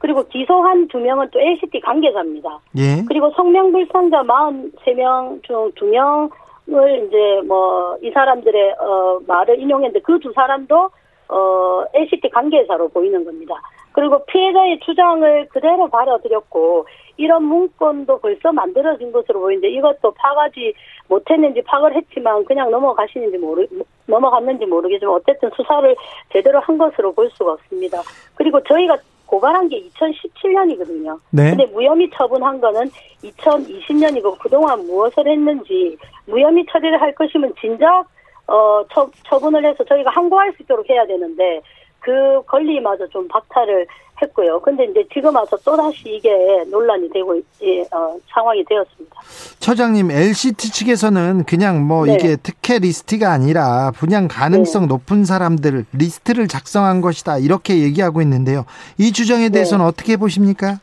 [0.00, 2.60] 그리고 기소한 두 명은 또 LCT 관계자입니다.
[2.78, 3.04] 예.
[3.06, 10.88] 그리고 성명불상자 43명 중 2명을 이제 뭐 이 사람들의 어 말을 인용했는데 그 두 사람도
[11.28, 13.54] 어 LCT 관계자로 보이는 겁니다.
[13.98, 20.72] 그리고 피해자의 주장을 그대로 받아들였고 이런 문건도 벌써 만들어진 것으로 보이는데 이것도 파가지
[21.08, 23.66] 못했는지 파악을 했지만 그냥 넘어가시는지 모르
[24.06, 25.96] 넘어갔는지 모르겠지만 어쨌든 수사를
[26.32, 28.00] 제대로 한 것으로 볼 수가 없습니다.
[28.36, 31.18] 그리고 저희가 고발한 게 2017년이거든요.
[31.32, 31.50] 네.
[31.50, 32.88] 근데 무혐의 처분한 거는
[33.24, 38.04] 2020년이고 그동안 무엇을 했는지 무혐의 처리를 할 것이면 진작
[38.46, 41.60] 어 처, 처분을 해서 저희가 항고할 수 있도록 해야 되는데
[42.08, 43.86] 그 권리마저 좀 박탈을
[44.22, 44.58] 했고요.
[44.60, 46.30] 근데 이제 지금 와서 또다시 이게
[46.70, 49.14] 논란이 되고 예, 어, 상황이 되었습니다.
[49.60, 52.14] 처장님, LCT 측에서는 그냥 뭐 네.
[52.14, 57.36] 이게 특혜 리스트가 아니라 분양 가능성 높은 사람들 리스트를 작성한 것이다.
[57.38, 58.64] 이렇게 얘기하고 있는데요.
[58.98, 60.78] 이 주장에 대해서는 어떻게 보십니까?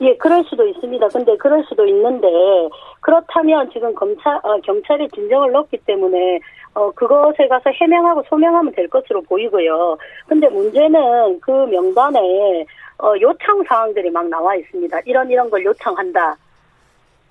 [0.00, 1.08] 예, 그럴 수도 있습니다.
[1.08, 2.28] 근데 그럴 수도 있는데
[3.00, 6.38] 그렇다면 지금 검찰 어, 경찰에 진정을 넣기 때문에
[6.78, 9.98] 어 그것에 가서 해명하고 소명하면 될 것으로 보이고요.
[10.28, 12.64] 근데 문제는 그 명단에
[13.02, 15.00] 어 요청 사항들이 막 나와 있습니다.
[15.04, 16.36] 이런 이런 걸 요청한다.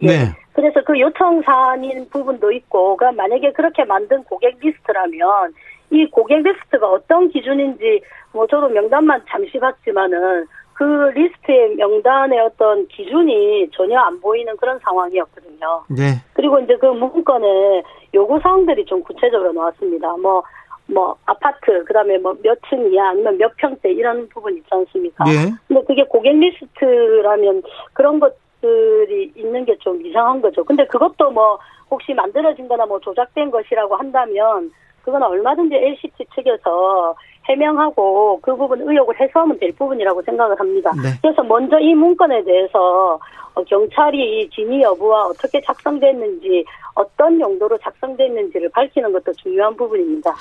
[0.01, 0.07] 예.
[0.07, 0.13] 네.
[0.51, 5.53] 그래서 그 요청 사안인 부분도 있고, 그럼 만약에 그렇게 만든 고객 리스트라면
[5.91, 8.01] 이 고객 리스트가 어떤 기준인지
[8.33, 10.83] 뭐 저도 명단만 잠시 봤지만은 그
[11.15, 15.83] 리스트의 명단의 어떤 기준이 전혀 안 보이는 그런 상황이었거든요.
[15.89, 16.21] 네.
[16.33, 17.81] 그리고 이제 그 문건에
[18.13, 20.15] 요구 사항들이 좀 구체적으로 나왔습니다.
[20.17, 20.43] 뭐,
[20.87, 25.23] 뭐, 아파트, 그 다음에 뭐 몇 층 이하 아니면 몇 평대 이런 부분 있지 않습니까?
[25.25, 25.51] 네.
[25.67, 30.63] 근데 그게 고객 리스트라면 그런 것들이 있는 게 좀 이상한 거죠.
[30.63, 31.59] 근데 그것도 뭐
[31.91, 34.71] 혹시 만들어진 거나 뭐 조작된 것이라고 한다면
[35.03, 37.15] 그건 얼마든지 LCT 측에서
[37.45, 40.91] 해명하고 그 부분 의혹을 해소하면 될 부분이라고 생각을 합니다.
[41.01, 41.09] 네.
[41.21, 43.19] 그래서 먼저 이 문건에 대해서 어,
[43.65, 50.35] 경찰이 진위 여부와 어떻게 작성됐는지 어떤 용도로 작성됐는지를 밝히는 것도 중요한 부분입니다.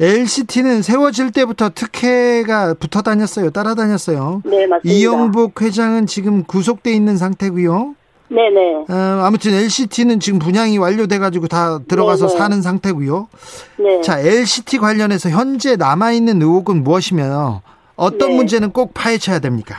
[0.00, 3.50] LCT는 세워질 때부터 특혜가 붙어 다녔어요.
[3.50, 4.42] 따라다녔어요.
[4.44, 4.80] 네, 맞습니다.
[4.84, 7.94] 이영복 회장은 지금 구속돼 있는 상태고요.
[8.28, 8.74] 네네.
[8.88, 12.38] 어, 아무튼 LCT는 지금 분양이 완료돼가지고 다 들어가서 네네.
[12.38, 13.28] 사는 상태고요.
[13.78, 14.00] 네.
[14.00, 17.60] 자, LCT 관련해서 현재 남아 있는 의혹은 무엇이며
[17.96, 18.36] 어떤 네.
[18.36, 19.76] 문제는 꼭 파헤쳐야 됩니까?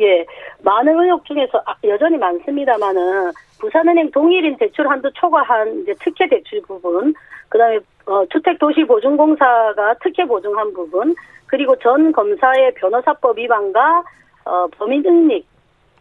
[0.00, 0.24] 예,
[0.62, 7.14] 많은 의혹 중에서 아, 여전히 많습니다만은 부산은행 동일인 대출 한도 초과한 이제 특혜 대출 부분,
[7.48, 11.14] 그다음에 어, 주택도시보증공사가 특혜 보증한 부분,
[11.46, 14.02] 그리고 전 검사의 변호사법 위반과
[14.44, 15.44] 어, 범인 응립,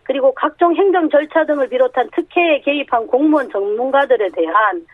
[0.04, 4.86] 그리고 각종 행정 절차 등을 비롯한 특혜에 개입한 공무원 전문가들에 대한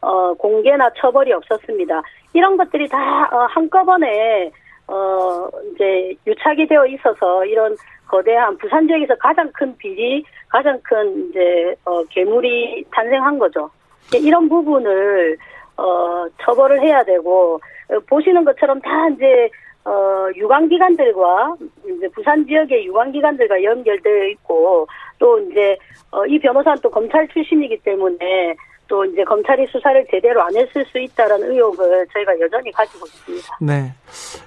[0.00, 2.02] 어, 공개나 처벌이 없었습니다.
[2.32, 2.98] 이런 것들이 다
[3.32, 4.50] 어, 한꺼번에
[4.86, 7.76] 어, 이제 유착이 되어 있어서 이런
[8.14, 13.68] 거대한 부산 지역에서 가장 큰 비리, 가장 큰 이제 어, 괴물이 탄생한 거죠.
[14.14, 15.36] 이런 부분을
[15.76, 19.50] 어, 처벌을 해야 되고, 어, 보시는 것처럼 다 이제,
[19.84, 24.86] 어, 유관기관들과, 이제 부산 지역의 유관기관들과 연결되어 있고,
[25.18, 25.76] 또 이제,
[26.12, 28.54] 어, 이 변호사는 또 검찰 출신이기 때문에,
[28.88, 33.58] 또 이제 검찰이 수사를 제대로 안 했을 수 있다라는 의혹을 저희가 여전히 가지고 있습니다.
[33.60, 33.92] 네.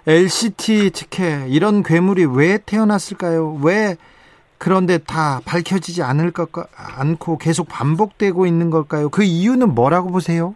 [0.06, 3.60] LCT 특혜, 이런 괴물이 왜 태어났을까요?
[3.64, 3.96] 왜
[4.58, 9.10] 그런데 다 밝혀지지 않을 것 않고 계속 반복되고 있는 걸까요?
[9.10, 10.56] 그 이유는 뭐라고 보세요?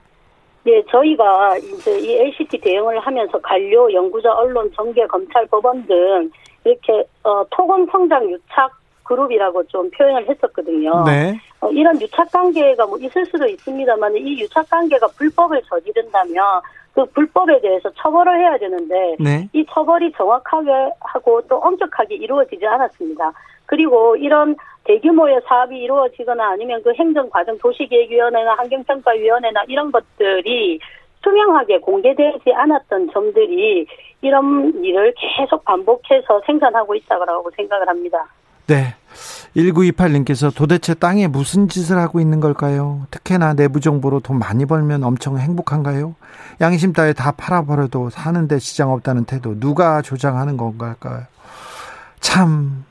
[0.67, 6.29] 예, 저희가 이제 이 LCT 대응을 하면서 관료, 연구자, 언론, 정계, 검찰, 법원 등
[6.63, 11.03] 이렇게 어, 토건 성장 유착 그룹이라고 좀 표현을 했었거든요.
[11.05, 11.39] 네.
[11.61, 16.61] 어, 이런 유착 관계가 뭐 있을 수도 있습니다만 이 유착 관계가 불법을 저지른다면
[16.93, 19.47] 그 불법에 대해서 처벌을 해야 되는데 네.
[19.53, 23.31] 이 처벌이 정확하게 하고 또 엄격하게 이루어지지 않았습니다.
[23.65, 30.79] 그리고 이런 대규모의 사업이 이루어지거나 아니면 그 행정과정 도시계획위원회나 환경평가위원회나 이런 것들이
[31.21, 33.85] 투명하게 공개되지 않았던 점들이
[34.21, 38.27] 이런 일을 계속 반복해서 생산하고 있다고 생각을 합니다.
[38.71, 38.95] 네.
[39.57, 43.05] 1928님께서 도대체 땅에 무슨 짓을 하고 있는 걸까요?
[43.11, 46.15] 특혜나 내부 정보로 돈 많이 벌면 엄청 행복한가요?
[46.61, 50.95] 양심 따위 다 팔아버려도 사는데 시장 없다는 태도 누가 조장하는 건가요?
[52.21, 52.85] 참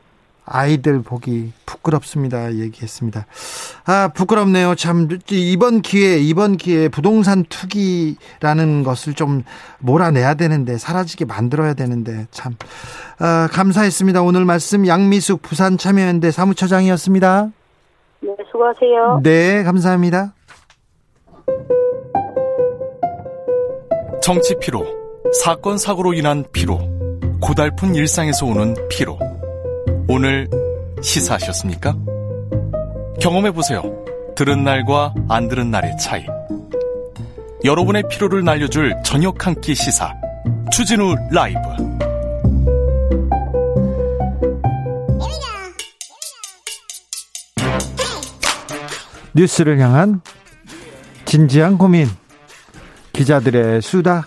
[0.53, 2.55] 아이들 보기 부끄럽습니다.
[2.55, 3.27] 얘기했습니다.
[3.87, 4.75] 아, 부끄럽네요.
[4.75, 9.45] 참, 이번 기회에, 이번 기회에 부동산 투기라는 것을 좀
[9.79, 12.57] 몰아내야 되는데, 사라지게 만들어야 되는데, 참.
[13.21, 14.23] 아, 감사했습니다.
[14.23, 17.51] 오늘 말씀 양미숙 부산 참여연대 사무처장이었습니다.
[18.23, 19.21] 네, 수고하세요.
[19.23, 20.35] 네, 감사합니다.
[24.21, 24.85] 정치 피로,
[25.43, 26.81] 사건, 사고로 인한 피로,
[27.41, 29.30] 고달픈 일상에서 오는 피로.
[30.13, 30.49] 오늘
[31.01, 31.95] 시사하셨습니까?
[33.21, 33.81] 경험해보세요.
[34.35, 36.27] 들은 날과 안 들은 날의 차이.
[37.63, 40.13] 여러분의 피로를 날려줄 저녁 한 끼 시사.
[40.73, 41.61] 추진우 라이브.
[49.33, 50.21] 뉴스를 향한
[51.25, 52.09] 진지한 고민.
[53.13, 54.27] 기자들의 수다.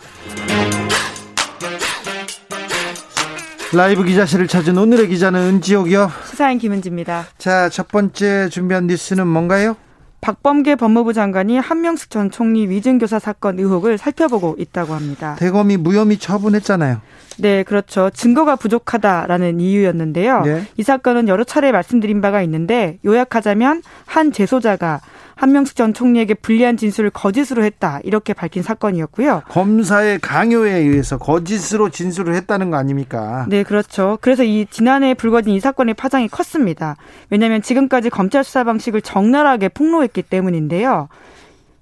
[3.75, 6.11] 라이브 기자실을 찾은 오늘의 기자는 은지옥이요.
[6.29, 7.25] 시사인 김은지입니다.
[7.39, 9.75] 자, 첫 번째 준비한 뉴스는 뭔가요?
[10.21, 15.35] 박범계 법무부 장관이 한명숙 전 총리 위증교사 사건 의혹을 살펴보고 있다고 합니다.
[15.39, 17.01] 대검이 무혐의 처분했잖아요.
[17.37, 18.09] 네, 그렇죠.
[18.09, 20.41] 증거가 부족하다라는 이유였는데요.
[20.41, 20.63] 네.
[20.77, 25.01] 이 사건은 여러 차례 말씀드린 바가 있는데 요약하자면 한 재소자가
[25.35, 29.43] 한명숙 전 총리에게 불리한 진술을 거짓으로 했다 이렇게 밝힌 사건이었고요.
[29.49, 33.45] 검사의 강요에 의해서 거짓으로 진술을 했다는 거 아닙니까?
[33.49, 34.17] 네, 그렇죠.
[34.21, 36.95] 그래서 이 지난해 불거진 이 사건의 파장이 컸습니다.
[37.29, 41.09] 왜냐하면 지금까지 검찰 수사 방식을 적나라하게 폭로했기 때문인데요.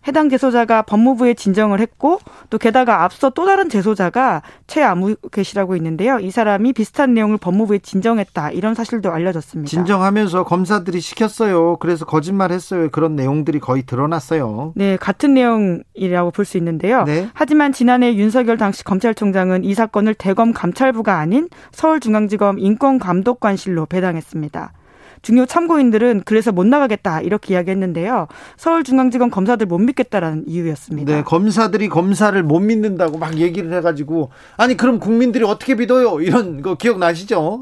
[0.08, 6.20] 해당 재소자가 법무부에 진정을 했고 또 게다가 앞서 또 다른 재소자가 최아무개 씨라고 있는데요.
[6.20, 9.70] 이 사람이 비슷한 내용을 법무부에 진정했다 이런 사실도 알려졌습니다.
[9.70, 11.78] 진정하면서 검사들이 시켰어요.
[11.78, 12.90] 그래서 거짓말했어요.
[12.90, 14.74] 그런 내용들이 거의 드러났어요.
[14.76, 17.04] 네, 같은 내용이라고 볼 수 있는데요.
[17.04, 17.30] 네.
[17.34, 24.74] 하지만 지난해 윤석열 당시 검찰총장은 이 사건을 대검 감찰부가 아닌 서울중앙지검 인권감독관실로 배당했습니다.
[25.22, 28.28] 중요 참고인들은 그래서 못 나가겠다 이렇게 이야기했는데요.
[28.58, 31.16] 서울중앙지검 검사들 못 믿겠다라는 이유였습니다.
[31.16, 36.22] 네, 검사들이 검사를 못 믿는다고 막 얘기를 해가지고 아니 그럼 국민들이 어떻게 믿어요?
[36.22, 37.62] 이런 거 기억나시죠?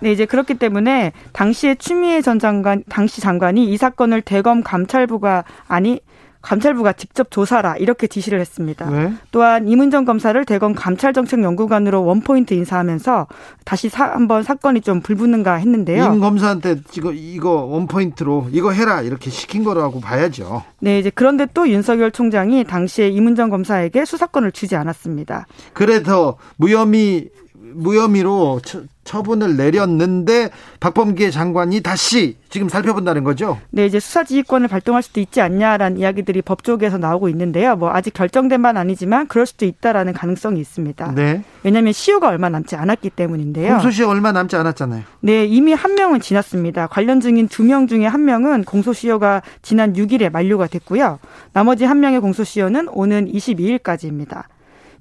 [0.00, 6.00] 네, 이제 그렇기 때문에 당시에 추미애 전 장관, 당시 장관이 이 사건을 대검 감찰부가 아니
[6.42, 8.90] 감찰부가 직접 조사라 이렇게 지시를 했습니다.
[8.90, 9.14] 네.
[9.30, 13.28] 또한 이문정 검사를 대검 감찰정책연구관으로 원포인트 인사하면서
[13.64, 16.12] 다시 사, 한번 사건이 좀 불붙는가 했는데요.
[16.12, 20.64] 임 검사한테 이거 이거 원포인트로 이거 해라 이렇게 시킨 거라고 봐야죠.
[20.80, 25.46] 네, 이제 그런데 또 윤석열 총장이 당시에 이문정 검사에게 수사권을 주지 않았습니다.
[25.72, 27.30] 그래서 무혐의
[27.74, 28.60] 무혐의로
[29.04, 33.58] 처분을 내렸는데 박범계 장관이 다시 지금 살펴본다는 거죠?
[33.70, 37.74] 네, 이제 수사 지휘권을 발동할 수도 있지 않냐라는 이야기들이 법조계에서 나오고 있는데요.
[37.76, 41.12] 뭐 아직 결정된 바는 아니지만 그럴 수도 있다라는 가능성이 있습니다.
[41.14, 41.42] 네.
[41.62, 43.72] 왜냐하면 시효가 얼마 남지 않았기 때문인데요.
[43.74, 45.02] 공소시효 얼마 남지 않았잖아요.
[45.20, 46.86] 네, 이미 한 명은 지났습니다.
[46.86, 51.18] 관련 증인 두 명 중에 한 명은 공소시효가 지난 6일에 만료가 됐고요.
[51.52, 54.44] 나머지 한 명의 공소시효는 오는 22일까지입니다.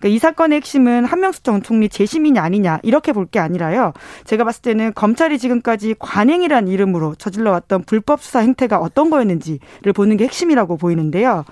[0.01, 3.93] 그러니까 이 사건의 핵심은 한명숙 전 총리 재심이냐 아니냐 이렇게 볼 게 아니라요.
[4.25, 10.25] 제가 봤을 때는 검찰이 지금까지 관행이란 이름으로 저질러왔던 불법 수사 행태가 어떤 거였는지를 보는 게
[10.25, 11.45] 핵심이라고 보이는데요.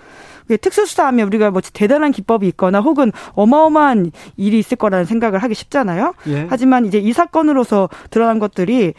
[0.61, 6.15] 특수수사하면 우리가 뭐 대단한 기법이 있거나 혹은 어마어마한 일이 있을 거라는 생각을 하기 쉽잖아요.
[6.27, 6.47] 예.
[6.49, 8.95] 하지만 이제 이 사건으로서 드러난 것들이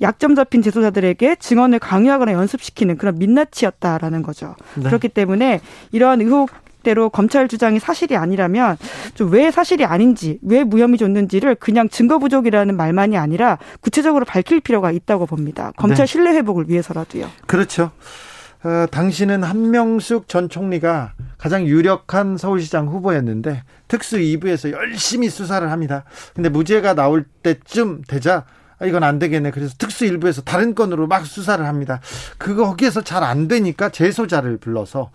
[0.00, 4.54] 약점 잡힌 재소자들에게 증언을 강요하거나 연습시키는 그런 민낯이었다라는 거죠.
[4.76, 4.84] 네.
[4.84, 5.60] 그렇기 때문에
[5.90, 6.50] 이러한 의혹
[6.88, 8.78] 생각대로 검찰 주장이 사실이 아니라면
[9.14, 15.26] 좀왜 사실이 아닌지, 왜 무혐의 줬는지를 그냥 증거 부족이라는 말만이 아니라 구체적으로 밝힐 필요가 있다고
[15.26, 15.72] 봅니다.
[15.76, 16.12] 검찰 네.
[16.12, 17.28] 신뢰 회복을 위해서라도요.
[17.46, 17.90] 그렇죠.
[18.64, 26.04] 어, 당신은 한명숙 전 총리가 가장 유력한 서울시장 후보였는데 특수 2부에서 열심히 수사를 합니다.
[26.34, 28.44] 근데 무죄가 나올 때쯤 되자
[28.80, 29.50] 아, 이건 안 되겠네.
[29.50, 32.00] 그래서 특수 일부에서 다른 건으로 막 수사를 합니다.
[32.38, 35.10] 그거 거기에서 잘 안 되니까 재소자를 불러서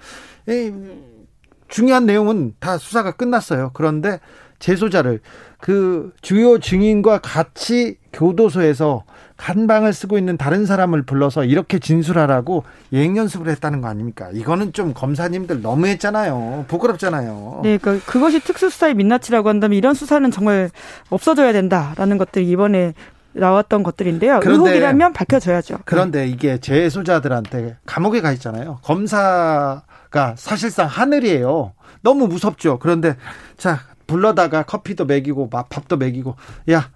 [1.74, 3.72] 중요한 내용은 다 수사가 끝났어요.
[3.74, 4.20] 그런데
[4.60, 5.22] 재소자를
[5.60, 9.06] 그 주요 증인과 같이 교도소에서
[9.38, 14.30] 한방을 쓰고 있는 다른 사람을 불러서 이렇게 진술하라고 예행 연습을 했다는 거 아닙니까?
[14.32, 16.66] 이거는 좀 검사님들 너무했잖아요.
[16.68, 17.62] 부끄럽잖아요.
[17.64, 20.70] 네, 그러니까 그것이 특수수사의 민낯이라고 한다면 이런 수사는 정말
[21.10, 22.94] 없어져야 된다라는 것들이 이번에
[23.34, 24.40] 나왔던 것들인데요.
[24.42, 25.80] 그런데, 의혹이라면 밝혀져야죠.
[25.86, 28.80] 그런데 이게 재소자들한테 감옥에 가 있잖아요.
[28.84, 31.74] 검사가 사실상 하늘이에요.
[32.02, 32.80] 너무 무섭죠.
[32.80, 33.16] 그런데
[33.58, 36.36] 자 불러다가 커피도 먹이고 밥도 먹이고
[36.72, 36.90] 야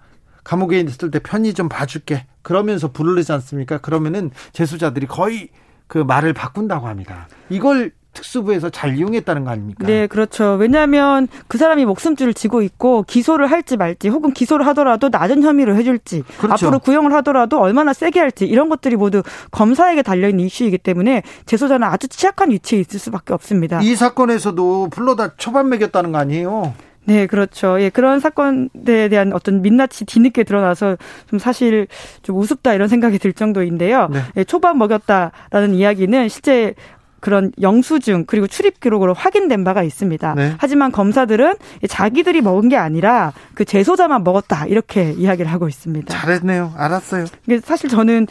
[0.44, 2.26] 감옥에 있을 때 편히 좀 봐줄게.
[2.42, 3.78] 그러면서 부르지 않습니까?
[3.78, 5.50] 그러면은 재수자들이 거의
[5.86, 7.28] 그 말을 바꾼다고 합니다.
[7.48, 9.86] 이걸 특수부에서 잘 이용했다는 거 아닙니까?
[9.86, 10.56] 네, 그렇죠.
[10.60, 16.24] 왜냐하면 그 사람이 목숨줄을 쥐고 있고 기소를 할지 말지 혹은 기소를 하더라도 낮은 혐의로 해줄지
[16.38, 16.66] 그렇죠.
[16.66, 22.08] 앞으로 구형을 하더라도 얼마나 세게 할지 이런 것들이 모두 검사에게 달려있는 이슈이기 때문에 재소자는 아주
[22.08, 23.80] 취약한 위치에 있을 수밖에 없습니다.
[23.82, 26.74] 이 사건에서도 불러다 초반 매겼다는 거 아니에요?
[27.04, 27.80] 네, 그렇죠.
[27.80, 28.68] 예, 그런 사건에
[29.08, 30.98] 대한 어떤 민낯이 뒤늦게 드러나서
[31.30, 31.86] 좀 사실
[32.20, 34.08] 좀 우습다 이런 생각이 들 정도인데요.
[34.12, 34.20] 네.
[34.36, 36.74] 예, 초반 먹였다라는 이야기는 실제
[37.20, 40.34] 그런 영수증 그리고 출입 기록으로 확인된 바가 있습니다.
[40.34, 40.54] 네.
[40.58, 41.54] 하지만 검사들은
[41.88, 46.12] 자기들이 먹은 게 아니라 그 재소자만 먹었다 이렇게 이야기를 하고 있습니다.
[46.14, 46.74] 잘했네요.
[46.76, 47.24] 알았어요.
[47.62, 48.26] 사실 저는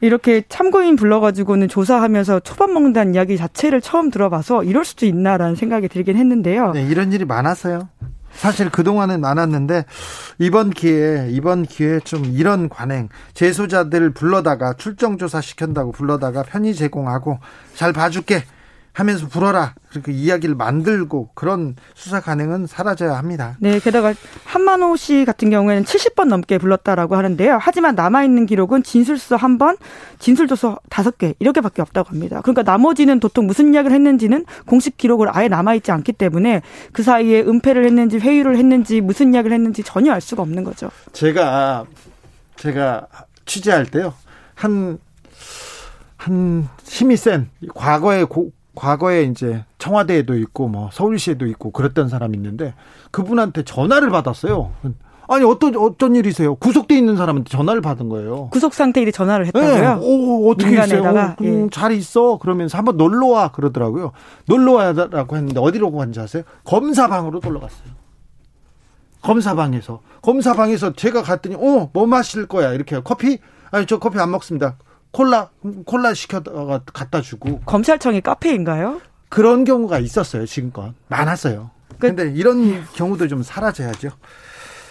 [0.00, 6.16] 이렇게 참고인 불러가지고는 조사하면서 초밥 먹는다는 이야기 자체를 처음 들어봐서 이럴 수도 있나라는 생각이 들긴
[6.16, 6.72] 했는데요.
[6.72, 7.88] 네, 이런 일이 많았어요.
[8.34, 9.84] 사실 그동안은 많았는데
[10.38, 17.38] 이번 기회에 이번 기회에 좀 이런 관행 재소자들 불러다가 출정 조사 시킨다고 불러다가 편의 제공하고
[17.74, 18.44] 잘 봐줄게
[18.94, 23.56] 하면서 불어라 그렇게 이야기를 만들고 그런 수사 가능은 사라져야 합니다.
[23.58, 27.58] 네, 게다가 한만호 씨 같은 경우에는 70번 넘게 불렀다라고 하는데요.
[27.60, 29.76] 하지만 남아 있는 기록은 진술서 한 번,
[30.20, 32.40] 진술 조서 다섯 개 이렇게밖에 없다고 합니다.
[32.40, 37.40] 그러니까 나머지는 도통 무슨 이야기를 했는지는 공식 기록을 아예 남아 있지 않기 때문에 그 사이에
[37.40, 40.90] 은폐를 했는지 회유를 했는지 무슨 이야기를 했는지 전혀 알 수가 없는 거죠.
[41.12, 41.84] 제가
[42.56, 43.08] 제가
[43.44, 44.14] 취재할 때요.
[44.54, 44.98] 한한
[46.84, 52.74] 힘이 센 과거의 고, 과거에 이제 청와대에도 있고 뭐 서울시에도 있고 그랬던 사람이 있는데
[53.10, 54.72] 그분한테 전화를 받았어요.
[55.26, 56.54] 아니 어떤 어떤 일이세요?
[56.56, 58.48] 구속돼 있는 사람한테 전화를 받은 거예요.
[58.50, 59.94] 구속 상태일에 전화를 했다고요?
[59.96, 60.06] 네.
[60.06, 61.02] 오 어떻게 있어요?
[61.02, 61.68] 어, 음, 예.
[61.70, 62.38] 잘 있어.
[62.38, 64.12] 그러면서 한번 놀러 와 그러더라고요.
[64.46, 66.42] 놀러 와라고 했는데 어디로 간지 아세요?
[66.64, 67.88] 검사방으로 놀러 갔어요.
[69.22, 73.38] 검사방에서 검사방에서 제가 갔더니 어뭐 마실 거야 이렇게 커피
[73.70, 74.76] 아니 저 커피 안 먹습니다.
[75.14, 75.48] 콜라
[75.86, 79.00] 콜라 시켜다가 갖다 주고 검찰청이 카페인가요?
[79.28, 81.70] 그런 경우가 있었어요 지금껏 많았어요.
[81.98, 84.10] 그런데 그, 이런 경우도 좀 사라져야죠.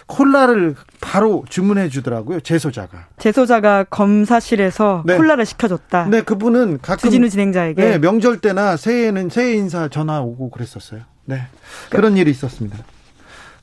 [0.07, 3.07] 콜라를 바로 주문해 주더라고요 재소자가.
[3.19, 5.17] 재소자가 검사실에서 네.
[5.17, 6.05] 콜라를 시켜줬다.
[6.05, 11.01] 네, 그분은 가끔 주진우 진행자에게 네, 명절 때나 새해에는 새해 인사 전화 오고 그랬었어요.
[11.25, 11.47] 네,
[11.89, 12.77] 그런 일이 있었습니다.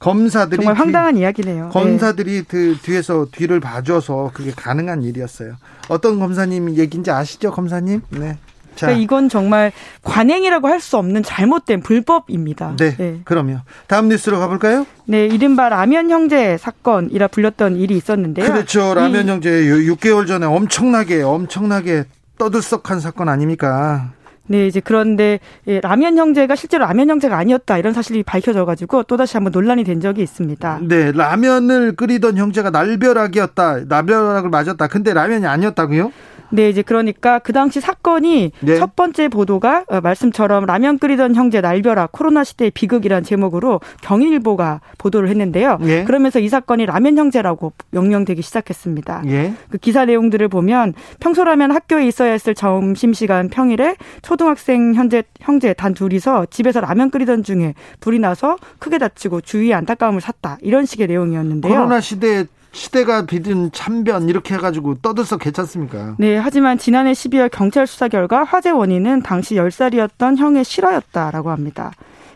[0.00, 1.68] 검사들이 정말 황당한 뒤, 이야기네요.
[1.68, 2.42] 검사들이 네.
[2.48, 5.54] 그 뒤에서 뒤를 봐줘서 그게 가능한 일이었어요.
[5.88, 8.00] 어떤 검사님 얘기인지 아시죠, 검사님?
[8.10, 8.38] 네.
[8.76, 8.86] 자.
[8.86, 12.76] 그러니까 이건 정말 관행이라고 할 수 없는 잘못된 불법입니다.
[12.78, 13.20] 네, 네.
[13.24, 13.58] 그럼요.
[13.88, 14.86] 다음 뉴스로 가볼까요?
[15.04, 18.46] 네, 이른바 라면 형제 사건이라 불렸던 일이 있었는데요.
[18.50, 18.94] 그렇죠.
[18.94, 22.04] 라면 형제 6개월 전에 엄청나게 엄청나게
[22.38, 24.12] 떠들썩한 사건 아닙니까?
[24.50, 29.16] 네, 이제 그런데 예, 라면 형제가 실제로 라면 형제가 아니었다 이런 사실이 밝혀져 가지고 또
[29.16, 30.80] 다시 한번 논란이 된 적이 있습니다.
[30.82, 33.82] 네, 라면을 끓이던 형제가 날벼락이었다.
[33.86, 34.88] 날벼락을 맞았다.
[34.88, 36.10] 근데 라면이 아니었다고요?
[36.50, 38.76] 네, 이제 그러니까 그 당시 사건이 네.
[38.76, 45.28] 첫 번째 보도가 어, 말씀처럼 라면 끓이던 형제 날벼락 코로나 시대의 비극이란 제목으로 경일보가 보도를
[45.28, 45.78] 했는데요.
[45.82, 46.04] 예.
[46.04, 49.22] 그러면서 이 사건이 라면 형제라고 명명되기 시작했습니다.
[49.26, 49.54] 예.
[49.70, 55.94] 그 기사 내용들을 보면 평소라면 학교에 있어야 했을 점심 시간 평일에 초등학생 현재 형제 단
[55.94, 61.72] 둘이서 집에서 라면 끓이던 중에 불이 나서 크게 다치고 주위에 안타까움을 샀다 이런 식의 내용이었는데요.
[61.72, 66.14] 코로나 시대에 시대가 비든 참변 이렇게 해가지고 떠들썩 괜찮습니까?
[66.18, 71.93] 네, 하지만 지난해 12월 경찰 수사 결과 화재 원인은 당시 10살이었던 형의 실화였다라고 합니다.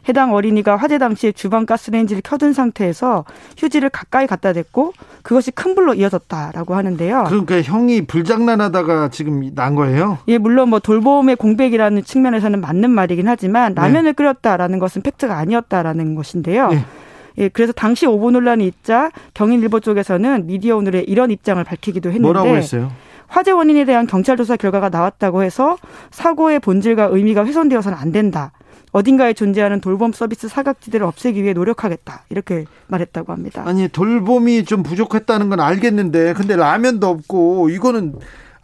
[0.08, 3.24] 해당 어린이가 화재 당시에 주방 가스레인지를 켜둔 상태에서
[3.56, 7.24] 휴지를 가까이 갖다 댔고 그것이 큰 불로 이어졌다라고 하는데요.
[7.26, 10.18] 그러니까 형이 불장난하다가 지금 난 거예요?
[10.28, 13.80] 예, 물론 뭐 돌봄의 공백이라는 측면에서는 맞는 말이긴 하지만 네.
[13.80, 14.12] 라면을 네.
[14.12, 16.68] 끓였다라는 것은 팩트가 아니었다라는 것인데요.
[16.68, 16.84] 네.
[17.38, 22.48] 예, 그래서 당시 오보 논란이 있자 경인일보 쪽에서는 미디어 오늘에 이런 입장을 밝히기도 했는데 뭐라고
[22.48, 22.92] 했어요?
[23.26, 25.76] 화재 원인에 대한 경찰 조사 결과가 나왔다고 해서
[26.10, 28.52] 사고의 본질과 의미가 훼손되어서는 안 된다.
[28.92, 32.26] 어딘가에 존재하는 돌봄 서비스 사각지대를 없애기 위해 노력하겠다.
[32.28, 33.64] 이렇게 말했다고 합니다.
[33.66, 38.14] 아니, 돌봄이 좀 부족했다는 건 알겠는데, 근데 라면도 없고, 이거는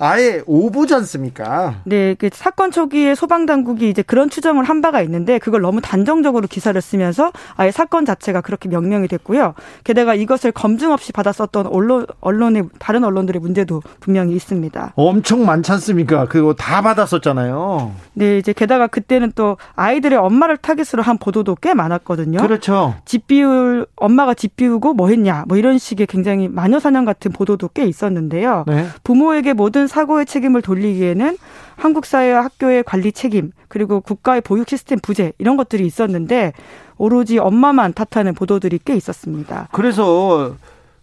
[0.01, 1.77] 아예 오보지 않습니까?
[1.85, 6.49] 네, 그 사건 초기에 소방 당국이 이제 그런 추정을 한 바가 있는데 그걸 너무 단정적으로
[6.49, 9.55] 기사를 쓰면서 아예 사건 자체가 그렇게 명명이 됐고요.
[9.85, 14.95] 게다가 이것을 검증 없이 받았었던 언론 언론의 다른 언론들의 문제도 분명히 있습니다.
[14.97, 16.25] 엄청 많지 않습니까?
[16.27, 17.93] 그거 다 받았었잖아요.
[18.15, 22.39] 네, 이제 게다가 그때는 또 아이들의 엄마를 타깃으로 한 보도도 꽤 많았거든요.
[22.41, 22.95] 그렇죠.
[23.05, 27.69] 집 비울 엄마가 집 비우고 뭐 했냐 뭐 이런 식의 굉장히 마녀 사냥 같은 보도도
[27.75, 28.65] 꽤 있었는데요.
[28.67, 28.87] 네.
[29.05, 31.37] 부모에게 모든 사고의 책임을 돌리기에는
[31.77, 36.53] 한국 사회와 학교의 관리 책임 그리고 국가의 보육 시스템 부재 이런 것들이 있었는데
[36.97, 39.69] 오로지 엄마만 탓하는 보도들이 꽤 있었습니다.
[39.73, 40.55] 그래서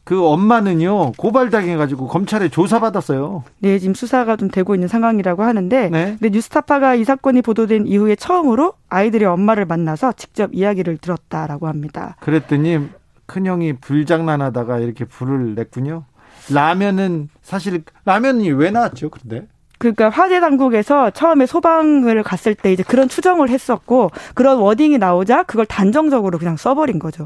[0.04, 3.44] 그 엄마는요 고발당해가지고 검찰에 조사받았어요.
[3.60, 6.06] 네, 지금 수사가 좀 되고 있는 상황이라고 하는데, 네.
[6.18, 12.16] 근데 뉴스타파가 이 사건이 보도된 이후에 처음으로 아이들의 엄마를 만나서 직접 이야기를 들었다라고 합니다.
[12.22, 12.88] 그랬더니
[13.26, 16.06] 큰 형이 불장난하다가 이렇게 불을 냈군요.
[16.54, 19.10] 라면은 사실 라면이 왜 나왔죠?
[19.10, 19.48] 근데
[19.80, 25.66] 그러니까 화재 당국에서 처음에 소방을 갔을 때 이제 그런 추정을 했었고 그런 워딩이 나오자 그걸
[25.66, 27.26] 단정적으로 그냥 써버린 거죠.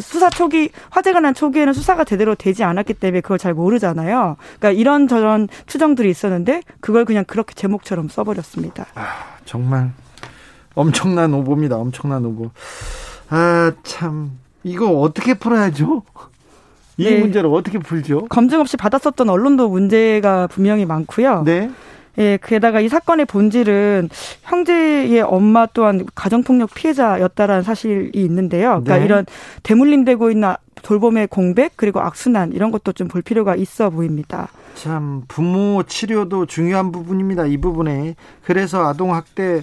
[0.00, 4.36] 수사 초기 화재가 난 초기에는 수사가 제대로 되지 않았기 때문에 그걸 잘 모르잖아요.
[4.58, 8.86] 그러니까 이런 저런 추정들이 있었는데 그걸 그냥 그렇게 제목처럼 써버렸습니다.
[8.94, 9.08] 아
[9.44, 9.90] 정말
[10.74, 11.76] 엄청난 오보입니다.
[11.76, 12.50] 엄청난 오보.
[13.28, 16.04] 아 참 이거 어떻게 풀어야죠?
[17.02, 17.20] 이 네.
[17.20, 18.26] 문제를 어떻게 풀죠?
[18.28, 21.42] 검증 없이 받았었던 언론도 문제가 분명히 많고요.
[21.44, 21.70] 네.
[22.18, 24.10] 예, 게다가 이 사건의 본질은
[24.42, 28.82] 형제의 엄마 또한 가정폭력 피해자였다라는 사실이 있는데요.
[28.82, 29.04] 그러니까 네.
[29.06, 29.26] 이런
[29.62, 34.48] 대물림되고 있는 돌봄의 공백 그리고 악순환 이런 것도 좀 볼 필요가 있어 보입니다.
[34.74, 37.46] 참 부모 치료도 중요한 부분입니다.
[37.46, 39.62] 이 부분에 그래서 아동 학대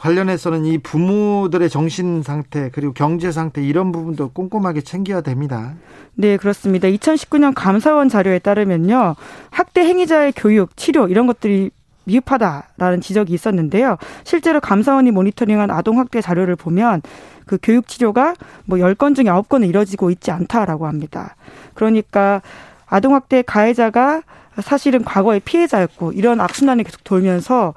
[0.00, 5.74] 관련해서는 이 부모들의 정신 상태 그리고 경제 상태 이런 부분도 꼼꼼하게 챙겨야 됩니다.
[6.14, 6.88] 네, 그렇습니다.
[6.88, 9.14] 2019년 감사원 자료에 따르면요.
[9.50, 11.70] 학대 행위자의 교육, 치료 이런 것들이
[12.04, 13.98] 미흡하다라는 지적이 있었는데요.
[14.24, 17.02] 실제로 감사원이 모니터링한 아동학대 자료를 보면
[17.44, 18.34] 그 교육 치료가
[18.64, 21.36] 뭐 10건 중에 9건은 이뤄지고 있지 않다라고 합니다.
[21.74, 22.40] 그러니까
[22.86, 24.22] 아동학대 가해자가
[24.62, 27.74] 사실은 과거의 피해자였고 이런 악순환이 계속 돌면서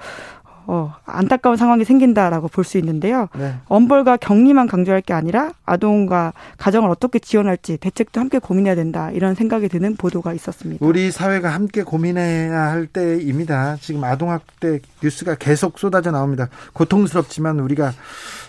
[0.65, 3.27] 어, 안타까운 상황이 생긴다라고 볼 수 있는데요.
[3.35, 3.55] 네.
[3.67, 9.67] 엄벌과 격리만 강조할 게 아니라 아동과 가정을 어떻게 지원할지 대책도 함께 고민해야 된다 이런 생각이
[9.67, 10.85] 드는 보도가 있었습니다.
[10.85, 13.75] 우리 사회가 함께 고민해야 할 때입니다.
[13.81, 16.47] 지금 아동학대 뉴스가 계속 쏟아져 나옵니다.
[16.73, 17.91] 고통스럽지만 우리가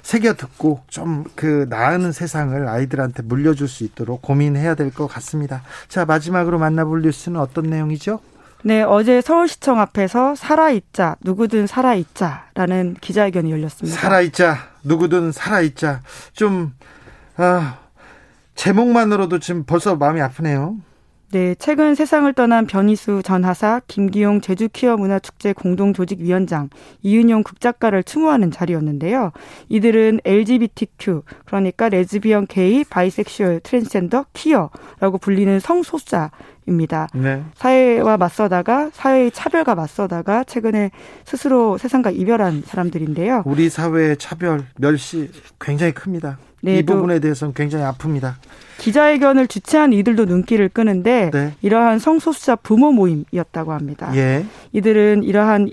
[0.03, 5.63] 새겨 듣고 좀 그 나은 세상을 아이들한테 물려줄 수 있도록 고민해야 될 것 같습니다.
[5.89, 8.21] 자 마지막으로 만나볼 뉴스는 어떤 내용이죠?
[8.67, 14.01] 네, 어제 서울시청 앞에서 살아있자, 누구든 살아있자라는 기자회견이 열렸습니다.
[14.01, 16.01] 살아있자, 누구든 살아있자.
[16.33, 16.73] 좀,
[17.37, 17.77] 아,
[18.55, 20.79] 제목만으로도 지금 벌써 마음이 아프네요.
[21.35, 26.71] 네, 최근 세상을 떠난 변희수 전 하사, 김기용 제주퀴어문화축제 공동조직위원장,
[27.03, 29.33] 이은용 극작가를 추모하는 자리였는데요.
[29.69, 36.31] 이들은 LGBTQ, 그러니까 레즈비언, 게이, bisexual, 트랜스젠더, 퀴어라고 불리는 성소수자
[36.67, 37.09] 입니다.
[37.15, 37.43] 네.
[37.55, 40.91] 사회와 맞서다가 사회의 차별과 맞서다가 최근에
[41.25, 43.43] 스스로 세상과 이별한 사람들인데요.
[43.47, 46.39] 우리 사회의 차별 멸시 굉장히 큽니다.
[46.63, 48.35] 네, 이 부분에 대해서는 굉장히 아픕니다.
[48.79, 51.53] 기자회견을 주최한 이들도 눈길을 끄는데 네.
[51.61, 54.11] 이러한 성소수자 부모 모임이었다고 합니다.
[54.17, 54.47] 예.
[54.73, 55.69] 이들은 이러한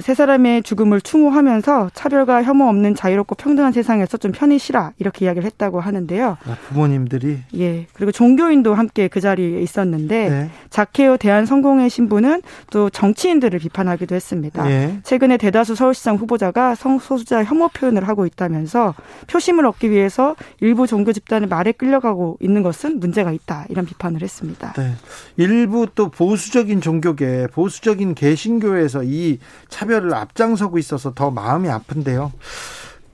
[0.00, 5.44] 세 사람의 죽음을 추모하면서 차별과 혐오 없는 자유롭고 평등한 세상에서 좀 편히 쉬라 이렇게 이야기를
[5.44, 6.36] 했다고 하는데요.
[6.44, 10.50] 아, 부모님들이 예 그리고 종교인도 함께 그 자리에 있었는데 네.
[10.70, 14.70] 자케오 대한 성공의 신부는 또 정치인들을 비판하기도 했습니다.
[14.70, 15.00] 예.
[15.02, 18.94] 최근에 대다수 서울시장 후보자가 성소수자 혐오 표현을 하고 있다면서
[19.26, 24.74] 표심을 얻기 위해서 일부 종교 집단의 말에 끌려가고 있는 것은 문제가 있다 이런 비판을 했습니다.
[24.74, 24.92] 네.
[25.38, 29.38] 일부 또 보수적인 종교계 보수적인 개신교에서 이
[29.72, 32.32] 차별을 앞장서고 있어서 더 마음이 아픈데요.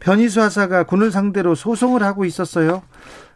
[0.00, 2.82] 변희수 하사가 군을 상대로 소송을 하고 있었어요.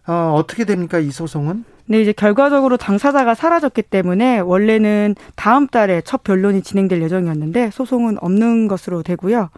[0.06, 1.64] 어, 어떻게 됩니까, 이 소송은?
[1.86, 8.68] 네, 이제 결과적으로 당사자가 사라졌기 때문에 원래는 다음 달에 첫 변론이 진행될 예정이었는데 소송은 없는
[8.68, 9.50] 것으로 되고요.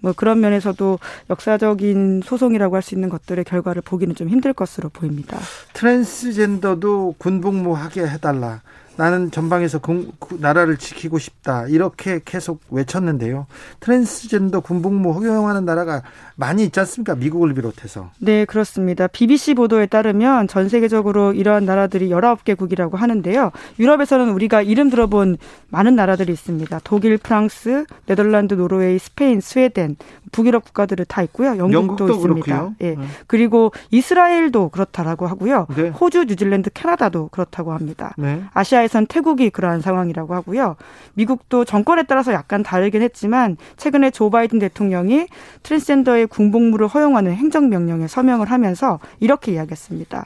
[0.00, 0.98] 뭐 그런 면에서도
[1.30, 5.38] 역사적인 소송이라고 할 수 있는 것들의 결과를 보기는 좀 힘들 것으로 보입니다.
[5.74, 8.62] 트랜스젠더도 군복무하게 해달라.
[8.96, 13.46] 나는 전방에서 공, 나라를 지키고 싶다 이렇게 계속 외쳤는데요.
[13.80, 16.02] 트랜스젠더 군복무 허용하는 나라가
[16.36, 17.14] 많이 있지 않습니까?
[17.14, 18.10] 미국을 비롯해서.
[18.18, 19.06] 네, 그렇습니다.
[19.06, 23.50] BBC 보도에 따르면 전 세계적으로 이러한 나라들이 19개국이라고 하는데요.
[23.78, 25.38] 유럽에서는 우리가 이름 들어본
[25.68, 26.80] 많은 나라들이 있습니다.
[26.84, 29.96] 독일, 프랑스, 네덜란드, 노르웨이, 스페인, 스웨덴,
[30.32, 31.50] 북유럽 국가들은 다 있고요.
[31.50, 32.70] 영국도, 영국도 있습니다.
[32.80, 32.94] 예.
[32.94, 33.06] 네.
[33.26, 35.66] 그리고 이스라엘도 그렇다라고 하고요.
[35.76, 35.88] 네.
[35.88, 38.14] 호주, 뉴질랜드, 캐나다도 그렇다고 합니다.
[38.16, 38.42] 네.
[38.52, 40.76] 아시아 에선 태국이 그러한 상황이라고 하고요.
[41.14, 45.26] 미국도 정권에 따라서 약간 다르긴 했지만 최근에 조 바이든 대통령이
[45.62, 50.24] 트랜스젠더의 군복무를 허용하는 행정명령에 서명을 하면서 이렇게 이야기했습니다.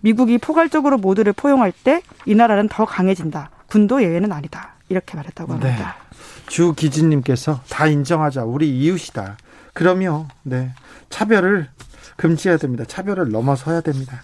[0.00, 3.50] 미국이 포괄적으로 모두를 포용할 때 이 나라는 더 강해진다.
[3.68, 4.74] 군도 예외는 아니다.
[4.88, 5.68] 이렇게 말했다고 네.
[5.68, 5.96] 합니다.
[6.10, 6.16] 네.
[6.48, 8.44] 주 기진님께서 다 인정하자.
[8.44, 9.36] 우리 이웃이다.
[9.72, 10.72] 그러면 네
[11.10, 11.68] 차별을
[12.16, 12.84] 금지해야 됩니다.
[12.86, 14.20] 차별을 넘어서야 됩니다.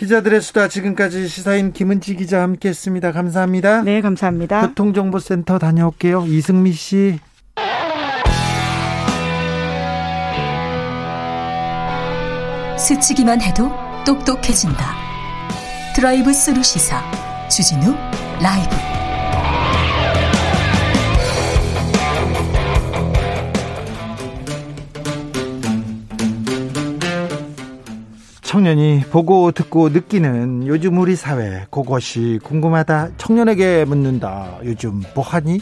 [0.00, 3.12] 기자들의 수다 지금까지 시사인 김은지 기자 함께했습니다.
[3.12, 3.82] 감사합니다.
[3.82, 4.68] 네, 감사합니다.
[4.68, 6.24] 교통정보센터 다녀올게요.
[6.26, 7.20] 이승미 씨.
[12.78, 13.70] 스치기만 해도
[14.06, 14.96] 똑똑해진다.
[15.94, 17.02] 드라이브 스루 시사
[17.50, 17.94] 주진우
[18.40, 18.79] 라이브.
[28.50, 35.60] 청년이 보고 듣고 느끼는 요즘 우리 사회 그것이 궁금하다 청년에게 묻는다 요즘 뭐하니?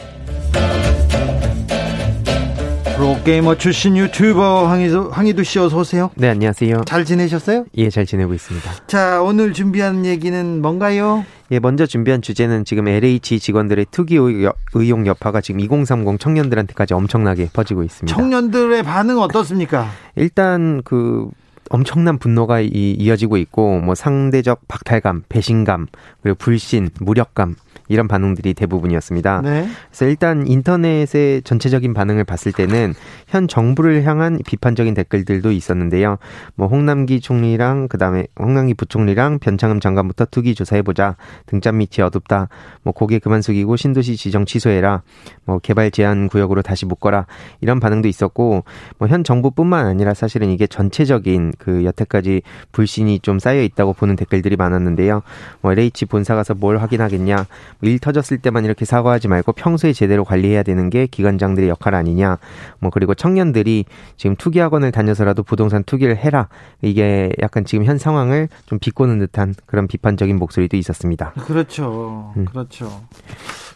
[2.95, 6.09] 프로게이머 출신 유튜버 황희도, 황희도 씨 어서 오세요.
[6.15, 6.81] 네, 안녕하세요.
[6.87, 7.65] 잘 지내셨어요?
[7.77, 8.87] 예, 잘 지내고 있습니다.
[8.87, 11.23] 자, 오늘 준비한 얘기는 뭔가요?
[11.51, 17.83] 예, 먼저 준비한 주제는 지금 LH 직원들의 투기 의혹 여파가 지금 2030 청년들한테까지 엄청나게 퍼지고
[17.83, 18.15] 있습니다.
[18.15, 19.87] 청년들의 반응 어떻습니까?
[20.15, 21.29] 일단 그
[21.69, 25.87] 엄청난 분노가 이, 이어지고 있고 뭐 상대적 박탈감, 배신감,
[26.21, 27.55] 그리고 불신, 무력감
[27.89, 29.41] 이런 반응들이 대부분이었습니다.
[29.41, 29.67] 네.
[29.89, 32.93] 그래서 일단 인터넷의 전체적인 반응을 봤을 때는
[33.27, 36.17] 현 정부를 향한 비판적인 댓글들도 있었는데요.
[36.55, 41.17] 뭐 홍남기 총리랑 그다음에 홍남기 부총리랑 변창흠 장관부터 투기 조사해 보자.
[41.45, 42.47] 등잔 밑이 어둡다.
[42.83, 45.01] 뭐 고개 그만 숙이고 신도시 지정 취소해라.
[45.43, 47.25] 뭐 개발 제한 구역으로 다시 묶어라.
[47.59, 48.63] 이런 반응도 있었고
[48.97, 54.55] 뭐 현 정부뿐만 아니라 사실은 이게 전체적인 그 여태까지 불신이 좀 쌓여 있다고 보는 댓글들이
[54.55, 55.23] 많았는데요.
[55.61, 57.47] 뭐 LH 본사 가서 뭘 확인하겠냐.
[57.81, 62.37] 일 터졌을 때만 이렇게 사과하지 말고 평소에 제대로 관리해야 되는 게 기관장들의 역할 아니냐.
[62.79, 63.85] 뭐 그리고 청년들이
[64.17, 66.49] 지금 투기 학원을 다녀서라도 부동산 투기를 해라.
[66.81, 71.31] 이게 약간 지금 현 상황을 좀 비꼬는 듯한 그런 비판적인 목소리도 있었습니다.
[71.33, 72.33] 그렇죠.
[72.35, 72.45] 음.
[72.45, 73.01] 그렇죠.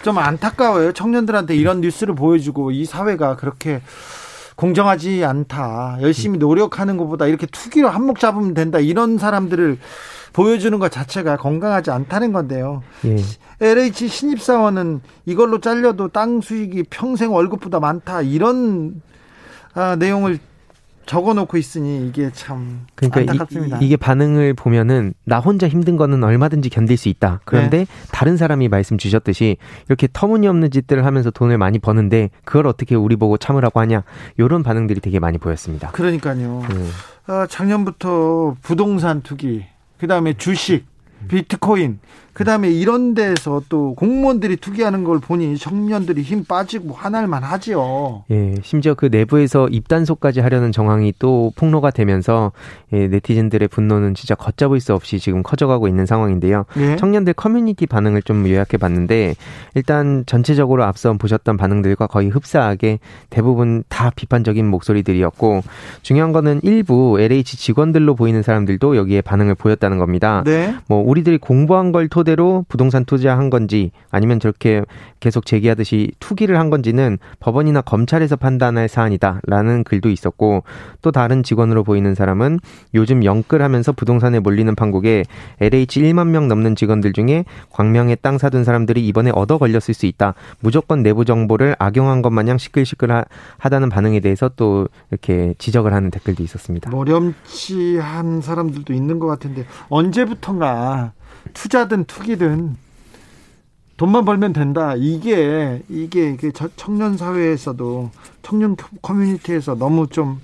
[0.01, 0.91] 좀 안타까워요.
[0.91, 3.81] 청년들한테 이런 뉴스를 보여주고 이 사회가 그렇게
[4.55, 5.97] 공정하지 않다.
[6.01, 8.79] 열심히 노력하는 것보다 이렇게 투기로 한몫 잡으면 된다.
[8.79, 9.79] 이런 사람들을
[10.33, 12.83] 보여주는 것 자체가 건강하지 않다는 건데요.
[13.05, 13.17] 예.
[13.61, 18.21] LH 신입사원은 이걸로 잘려도 땅 수익이 평생 월급보다 많다.
[18.21, 19.01] 이런
[19.75, 20.39] 아, 내용을
[21.05, 23.79] 적어놓고 있으니 이게 참 그러니까 안타깝습니다.
[23.81, 27.41] 이, 게 반응을 보면은 나 혼자 힘든 거는 얼마든지 견딜 수 있다.
[27.45, 27.85] 그런데 네.
[28.11, 29.57] 다른 사람이 말씀 주셨듯이
[29.87, 34.03] 이렇게 터무니없는 짓들을 하면서 돈을 많이 버는데 그걸 어떻게 우리 보고 참으라고 하냐
[34.37, 35.91] 이런 반응들이 되게 많이 보였습니다.
[35.91, 36.63] 그러니까요.
[36.69, 36.85] 네.
[37.27, 39.65] 아, 작년부터 부동산 투기
[40.03, 40.85] 그다음에 주식,
[41.29, 41.99] 비트코인,
[42.33, 48.23] 그다음에 이런 데서 또 공무원들이 투기하는 걸 보니 청년들이 힘 빠지고 화날 만 하지요.
[48.31, 52.51] 예, 심지어 그 내부에서 입단속까지 하려는 정황이 또 폭로가 되면서
[52.91, 56.65] 예, 네티즌들의 분노는 진짜 걷잡을 수 없이 지금 커져가고 있는 상황인데요.
[56.77, 56.95] 예?
[56.95, 59.35] 청년들 커뮤니티 반응을 좀 요약해 봤는데
[59.75, 65.61] 일단 전체적으로 앞서 보셨던 반응들과 거의 흡사하게 대부분 다 비판적인 목소리들이었고
[66.01, 70.41] 중요한 거는 일부 LH 직원들로 보이는 사람들도 여기에 반응을 보였다는 겁니다.
[70.45, 70.75] 네.
[70.87, 72.22] 뭐 우리들이 공부한 걸 토.
[72.23, 74.81] 토대로 부동산 투자한 건지 아니면 저렇게
[75.19, 80.63] 계속 제기하듯이 투기를 한 건지는 법원이나 검찰에서 판단할 사안이다라는 글도 있었고
[81.01, 82.59] 또 다른 직원으로 보이는 사람은
[82.93, 85.25] 요즘 영끌하면서 부동산에 몰리는 판국에
[85.59, 90.33] LH 1만 명 넘는 직원들 중에 광명에 땅 사둔 사람들이 이번에 얻어 걸렸을 수 있다.
[90.61, 96.89] 무조건 내부 정보를 악용한 것 마냥 시끌시끌하다는 반응에 대해서 또 이렇게 지적을 하는 댓글도 있었습니다.
[96.89, 101.11] 머렴치한 사람들도 있는 것 같은데 언제부턴가
[101.53, 102.77] 투자든 투기든
[103.97, 104.95] 돈만 벌면 된다.
[104.95, 106.37] 이게 이게
[106.75, 110.41] 청년 사회에서도 청년 커뮤니티에서 너무 좀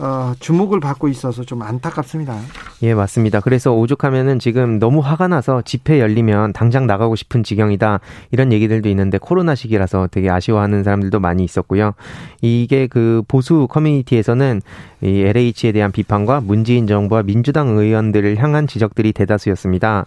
[0.00, 2.38] 어, 주목을 받고 있어서 좀 안타깝습니다.
[2.82, 3.40] 예, 맞습니다.
[3.40, 8.00] 그래서 오죽하면은 지금 너무 화가 나서 집회 열리면 당장 나가고 싶은 지경이다.
[8.30, 11.92] 이런 얘기들도 있는데 코로나 시기라서 되게 아쉬워하는 사람들도 많이 있었고요.
[12.40, 14.62] 이게 그 보수 커뮤니티에서는
[15.02, 20.06] 이 LH에 대한 비판과 문재인 정부와 민주당 의원들을 향한 지적들이 대다수였습니다.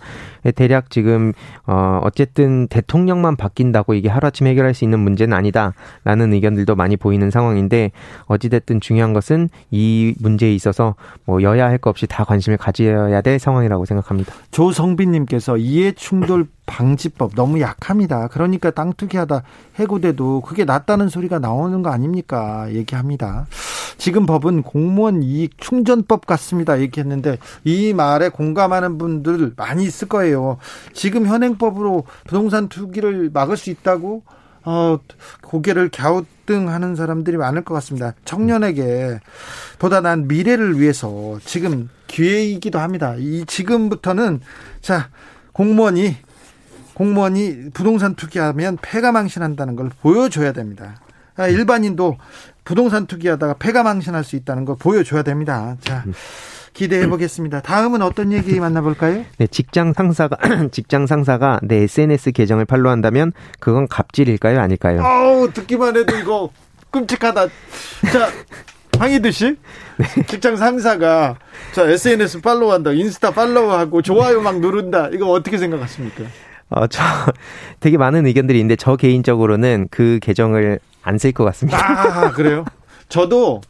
[0.56, 1.34] 대략 지금
[1.66, 7.92] 어 어쨌든 대통령만 바뀐다고 이게 하루아침 해결할 수 있는 문제는 아니다라는 의견들도 많이 보이는 상황인데
[8.26, 9.83] 어찌 됐든 중요한 것은 이
[10.20, 14.34] 문제에 있어서 뭐 여야 할 것 없이 다 관심을 가져야 될 상황이라고 생각합니다.
[14.52, 18.30] 조성빈 님께서 이해 충돌 방지법 너무 약합니다.
[18.30, 19.44] 그러니까 땅 투기하다
[19.76, 22.68] 해고돼도 그게 낫다는 소리가 나오는 거 아닙니까?
[22.72, 23.48] 얘기합니다.
[23.98, 26.80] 지금 법은 공무원 이익 충전법 같습니다.
[26.80, 30.58] 얘기했는데 이 말에 공감하는 분들 많이 있을 거예요.
[30.94, 34.24] 지금 현행법으로 부동산 투기를 막을 수 있다고
[34.66, 35.00] 어,
[35.42, 38.14] 고개를 갸우뚱하는 사람들이 많을 것 같습니다.
[38.26, 39.20] 청년에게
[39.80, 43.16] 보다 난 미래를 위해서 지금 기회이기도 합니다.
[43.18, 44.42] 이 지금부터는
[44.82, 45.10] 자
[45.52, 46.18] 공무원이
[46.94, 50.96] 공무원이 부동산 투기하면 폐가 망신한다는 걸 보여줘야 됩니다.
[51.36, 52.18] 아, 일반인도
[52.64, 55.76] 부동산 투기하다가 폐가 망신할 수 있다는 걸 보여줘야 됩니다.
[55.82, 56.04] 자.
[56.74, 57.62] 기대해 보겠습니다.
[57.62, 59.26] 다음은 어떤 얘기 만나볼까요?
[59.38, 60.38] 네, 직장 상사가
[60.72, 65.02] 직장 상사가 내 SNS 계정을 팔로우한다면 그건 갑질일까요, 아닐까요?
[65.04, 66.50] 아우 듣기만 해도 이거
[66.92, 67.48] 끔찍하다.
[67.48, 68.30] 자,
[68.98, 69.56] 황희두 씨,
[69.98, 70.06] 네.
[70.28, 71.38] 직장 상사가
[71.74, 75.10] 자 SNS 팔로우한다, 인스타 팔로우하고 좋아요 막 누른다.
[75.14, 76.24] 이거 어떻게 생각하십니까?
[76.70, 77.04] 어, 저
[77.80, 81.78] 되게 많은 의견들이 있는데 저 개인적으로는 그 계정을 안 쓸 것 같습니다.
[81.78, 82.66] 아, 그래요?
[83.10, 83.62] 저도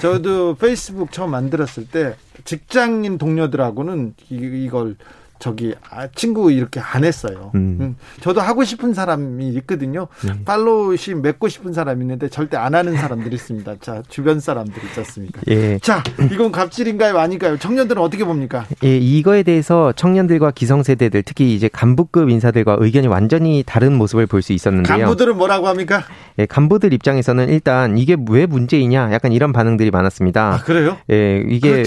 [0.00, 4.96] 저도 페이스북 처음 만들었을 때 직장인 동료들하고는 이, 걸
[5.38, 7.50] 저기 아, 친구 이렇게 안 했어요.
[7.54, 7.78] 음.
[7.80, 7.96] 음.
[8.20, 10.08] 저도 하고 싶은 사람이 있거든요.
[10.24, 10.42] 음.
[10.44, 13.76] 팔로우시 맺고 싶은 사람이 있는데 절대 안 하는 사람들이 있습니다.
[13.80, 15.42] 자 주변 사람들이 있었습니까?
[15.48, 15.78] 예.
[15.80, 17.58] 자 이건 갑질인가요, 아닌가요?
[17.58, 18.64] 청년들은 어떻게 봅니까?
[18.84, 24.52] 예, 이거에 대해서 청년들과 기성세대들 특히 이제 간부급 인사들과 의견이 완전히 다른 모습을 볼 수
[24.52, 24.98] 있었는데요.
[24.98, 26.04] 간부들은 뭐라고 합니까?
[26.38, 30.54] 예, 간부들 입장에서는 일단 이게 왜 문제이냐, 약간 이런 반응들이 많았습니다.
[30.54, 30.96] 아, 그래요?
[31.10, 31.82] 예, 이게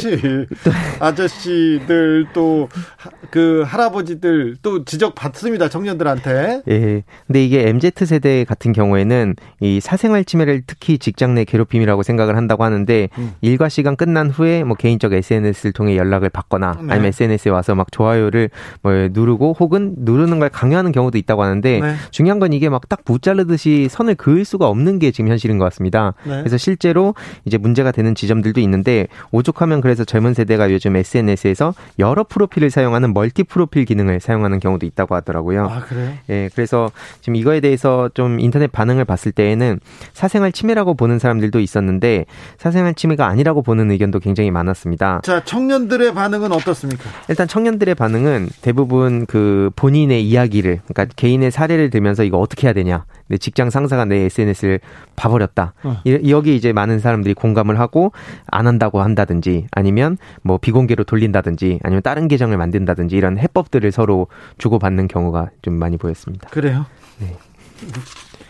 [1.00, 6.64] 아저씨들 또그 그 할아버지들 또 지적 받습니다 청년들한테.
[6.68, 7.04] 예.
[7.26, 12.66] 근데 이게 MZ 세대 같은 경우에는 이 사생활 침해를 특히 직장 내 괴롭힘이라고 생각을 한다고
[12.66, 13.32] 하는데 음.
[13.40, 16.92] 일과 시간 끝난 후에 뭐 개인적 SNS를 통해 연락을 받거나 네.
[16.92, 18.50] 아니면 SNS에 와서 막 좋아요를
[18.82, 21.96] 뭐 누르고 혹은 누르는 걸 강요하는 경우도 있다고 하는데 네.
[22.12, 26.14] 중요한 건 이게 막딱 부자르듯이 선을 그을 수가 없는 게 지금 현실인 것 같습니다.
[26.26, 26.40] 네.
[26.40, 27.16] 그래서 실제로
[27.46, 33.29] 이제 문제가 되는 지점들도 있는데 오죽하면 그래서 젊은 세대가 요즘 SNS에서 여러 프로필을 사용하는 멀
[33.30, 35.66] 멀티 프로필 기능을 사용하는 경우도 있다고 하더라고요.
[35.66, 36.14] 아, 그래요?
[36.30, 39.80] 예, 그래서 지금 이거에 대해서 좀 인터넷 반응을 봤을 때에는
[40.14, 42.26] 사생활 침해라고 보는 사람들도 있었는데
[42.58, 45.22] 사생활 침해가 아니라고 보는 의견도 굉장히 많았습니다.
[45.24, 47.04] 자, 청년들의 반응은 어떻습니까?
[47.30, 53.06] 일단 청년들의 반응은 대부분 그 본인의 이야기를 그러니까 개인의 사례를 들면서 이거 어떻게 해야 되냐.
[53.30, 54.80] 내 직장 상사가 내 SNS를
[55.16, 55.74] 봐버렸다.
[55.84, 56.02] 어.
[56.28, 58.12] 여기 이제 많은 사람들이 공감을 하고
[58.48, 64.28] 안 한다고 한다든지 아니면 뭐 비공개로 돌린다든지 아니면 다른 계정을 만든다든지 이런 해법들을 서로
[64.58, 66.50] 주고받는 경우가 좀 많이 보였습니다.
[66.50, 66.86] 그래요?
[67.20, 67.38] 네.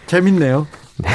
[0.07, 0.65] 재밌네요.
[0.97, 1.09] 네.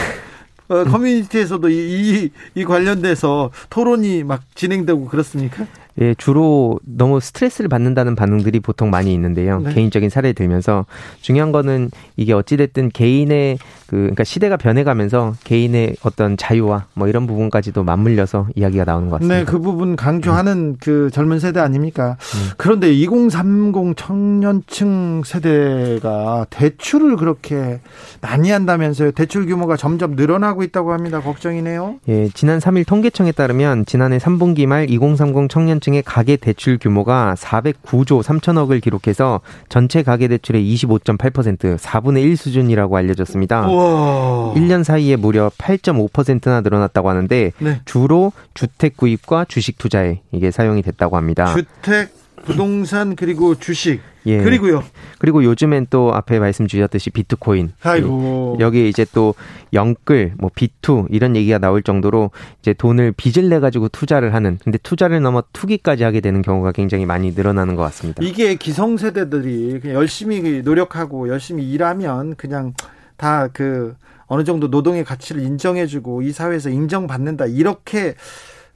[0.69, 5.67] 어, 커뮤니티에서도 이, 이, 이 관련돼서 토론이 막 진행되고 그렇습니까?
[6.01, 9.61] 예, 주로 너무 스트레스를 받는다는 반응들이 보통 많이 있는데요.
[9.61, 9.75] 네.
[9.75, 10.87] 개인적인 사례를 들면서
[11.21, 17.85] 중요한 거는 이게 어찌됐든 개인의 그, 그러니까 시대가 변해가면서 개인의 어떤 자유와 뭐 이런 부분까지도
[17.85, 19.39] 맞물려서 이야기가 나오는 것 같습니다.
[19.39, 20.77] 네, 그 부분 강조하는 음.
[20.81, 22.17] 그 젊은 세대 아닙니까?
[22.35, 22.51] 음.
[22.57, 27.81] 그런데 2030 청년층 세대가 대출을 그렇게
[28.21, 29.13] 많이 한다면서요.
[29.13, 31.21] 대출 규모가 점점 늘어나고 있다고 합니다.
[31.21, 32.01] 걱정이네요.
[32.09, 38.23] 예, 지난 3일 통계청에 따르면 지난해 3분기 말 2030 청년 중에 가계 대출 규모가 409조
[38.23, 43.69] 3천억을 기록해서 전체 가계 대출의 25.8% 4분의 1 수준이라고 알려졌습니다.
[43.69, 44.55] 우와.
[44.55, 47.81] 1년 사이에 무려 8.5%나 늘어났다고 하는데 네.
[47.85, 51.53] 주로 주택 구입과 주식 투자에 이게 사용이 됐다고 합니다.
[51.55, 52.15] 주택
[52.47, 54.43] 부동산 그리고 주식 예.
[54.43, 54.83] 그리고요.
[55.19, 57.73] 그리고 요즘엔 또 앞에 말씀 주셨듯이 비트코인.
[57.83, 58.57] 아이고.
[58.61, 59.35] 여기 이제 또
[59.73, 64.59] 영끌, 뭐 비투 이런 얘기가 나올 정도로 이제 돈을 빚을 내 가지고 투자를 하는.
[64.63, 68.23] 근데 투자를 넘어 투기까지 하게 되는 경우가 굉장히 많이 늘어나는 것 같습니다.
[68.23, 72.75] 이게 기성세대들이 열심히 노력하고 열심히 일하면 그냥
[73.17, 73.95] 다 그
[74.27, 78.15] 어느 정도 노동의 가치를 인정해주고 이 사회에서 인정받는다 이렇게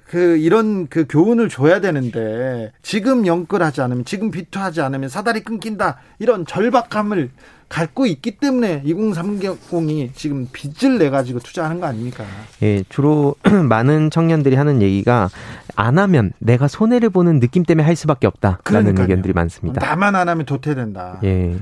[0.08, 6.46] 그 이런 그 교훈을 줘야 되는데 지금 연끌하지 않으면 지금 비투하지 않으면 사다리 끊긴다 이런
[6.46, 7.30] 절박함을
[7.68, 12.24] 갖고 있기 때문에 2030이 지금 빚을 내 가지고 투자하는 거 아닙니까?
[12.62, 13.34] 예, 주로
[13.68, 15.28] 많은 청년들이 하는 얘기가
[15.76, 19.02] 안 하면 내가 손해를 보는 느낌 때문에 할 수밖에 없다라는 그러니까요.
[19.04, 19.86] 의견들이 많습니다.
[19.86, 21.20] 나만 안 하면 도태된다.
[21.24, 21.56] 예.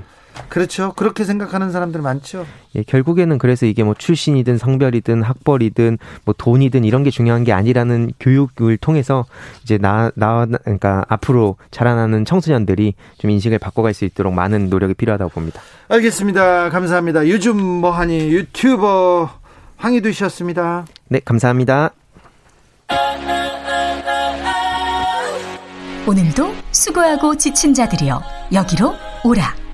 [0.49, 0.93] 그렇죠.
[0.95, 2.47] 그렇게 생각하는 사람들 많죠.
[2.75, 8.13] 예, 결국에는 그래서 이게 뭐 출신이든 성별이든 학벌이든 뭐 돈이든 이런 게 중요한 게 아니라는
[8.21, 9.25] 교육을 통해서
[9.63, 15.31] 이제 나, 나, 그러니까 앞으로 자라나는 청소년들이 좀 인식을 바꿔갈 수 있도록 많은 노력이 필요하다고
[15.31, 15.61] 봅니다.
[15.89, 16.71] 알겠습니다.
[16.71, 17.29] 감사합니다.
[17.29, 19.31] 요즘 뭐하니 유튜버
[19.77, 20.87] 황희두 씨였습니다.
[21.09, 21.91] 네, 감사합니다.
[26.09, 28.23] 오늘도 수고하고 지친 자들이여
[28.53, 29.66] 여기로 오라.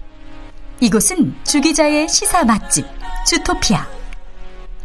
[0.83, 2.85] 이곳은 주기자의 시사 맛집
[3.25, 3.87] 주토피아.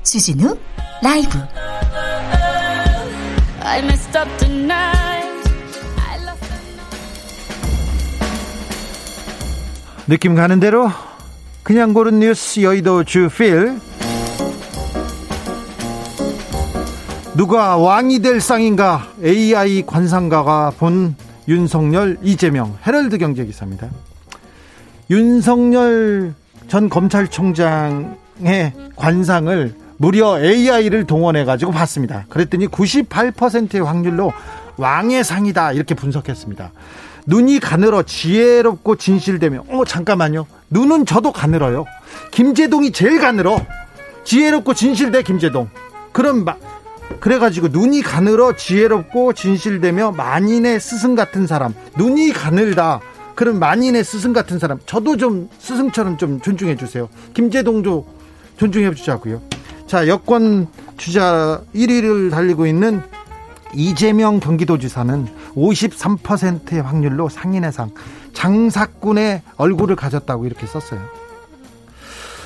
[0.03, 0.55] 주진우
[1.01, 1.39] 라이브.
[10.07, 10.91] 느낌 가는 대로
[11.63, 13.79] 그냥 고른 뉴스 여의도 주필.
[17.35, 19.07] 누가 왕이 될 상인가?
[19.23, 21.15] AI 관상가가 본
[21.47, 23.89] 윤석열 이재명 헤럴드 경제기사입니다
[25.09, 26.33] 윤석열
[26.67, 32.25] 전 검찰총장의 관상을 무려 AI를 동원해 가지고 봤습니다.
[32.29, 34.33] 그랬더니 98%의 확률로
[34.77, 36.71] 왕의 상이다 이렇게 분석했습니다.
[37.25, 40.45] 눈이 가늘어 지혜롭고 진실되며 어 잠깐만요.
[40.69, 41.85] 눈은 저도 가늘어요.
[42.31, 43.59] 김재동이 제일 가늘어.
[44.23, 45.69] 지혜롭고 진실돼 김재동.
[46.11, 46.55] 그럼 마,
[47.19, 51.73] 그래가지고 눈이 가늘어 지혜롭고 진실되며 만인의 스승 같은 사람.
[51.97, 53.01] 눈이 가늘다.
[53.37, 57.07] 그런 만인의 스승 같은 사람 저도 좀 스승처럼 좀 존중해 주세요.
[57.35, 58.07] 김재동도
[58.57, 59.43] 존중해 주자고요.
[59.85, 60.65] 자 여권
[60.97, 62.99] 주자 1위를 달리고 있는
[63.75, 67.91] 이재명 경기도지사는 53%의 확률로 상인의 상
[68.33, 70.99] 장사꾼의 얼굴을 가졌다고 이렇게 썼어요.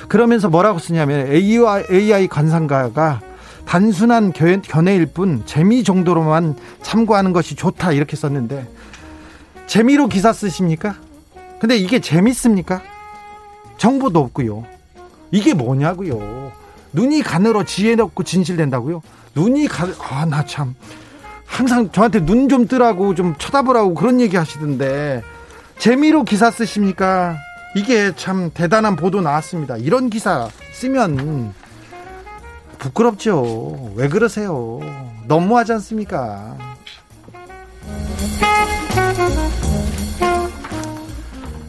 [0.08, 3.22] 그러면서 뭐라고 쓰냐면 AI, AI 관상가가
[3.64, 8.68] 단순한 견해일 뿐 재미 정도로만 참고하는 것이 좋다 이렇게 썼는데
[9.72, 10.96] 재미로 기사 쓰십니까?
[11.58, 12.82] 근데 이게 재밌습니까?
[13.78, 14.66] 정보도 없고요.
[15.30, 16.52] 이게 뭐냐고요.
[16.92, 19.00] 눈이 가늘어 지혜롭고 진실된다고요?
[19.34, 20.74] 눈이 가, 아, 나 참.
[21.46, 25.22] 항상 저한테 눈 좀 뜨라고 좀 쳐다보라고 그런 얘기 하시던데,
[25.78, 27.38] 재미로 기사 쓰십니까?
[27.74, 29.78] 이게 참 대단한 보도 나왔습니다.
[29.78, 31.54] 이런 기사 쓰면
[32.78, 33.90] 부끄럽죠.
[33.94, 34.80] 왜 그러세요?
[35.28, 36.58] 너무하지 않습니까?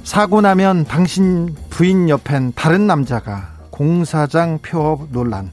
[0.04, 5.52] 사고 나면 당신 부인 옆엔 다른 남자가 공사장 폐업 논란.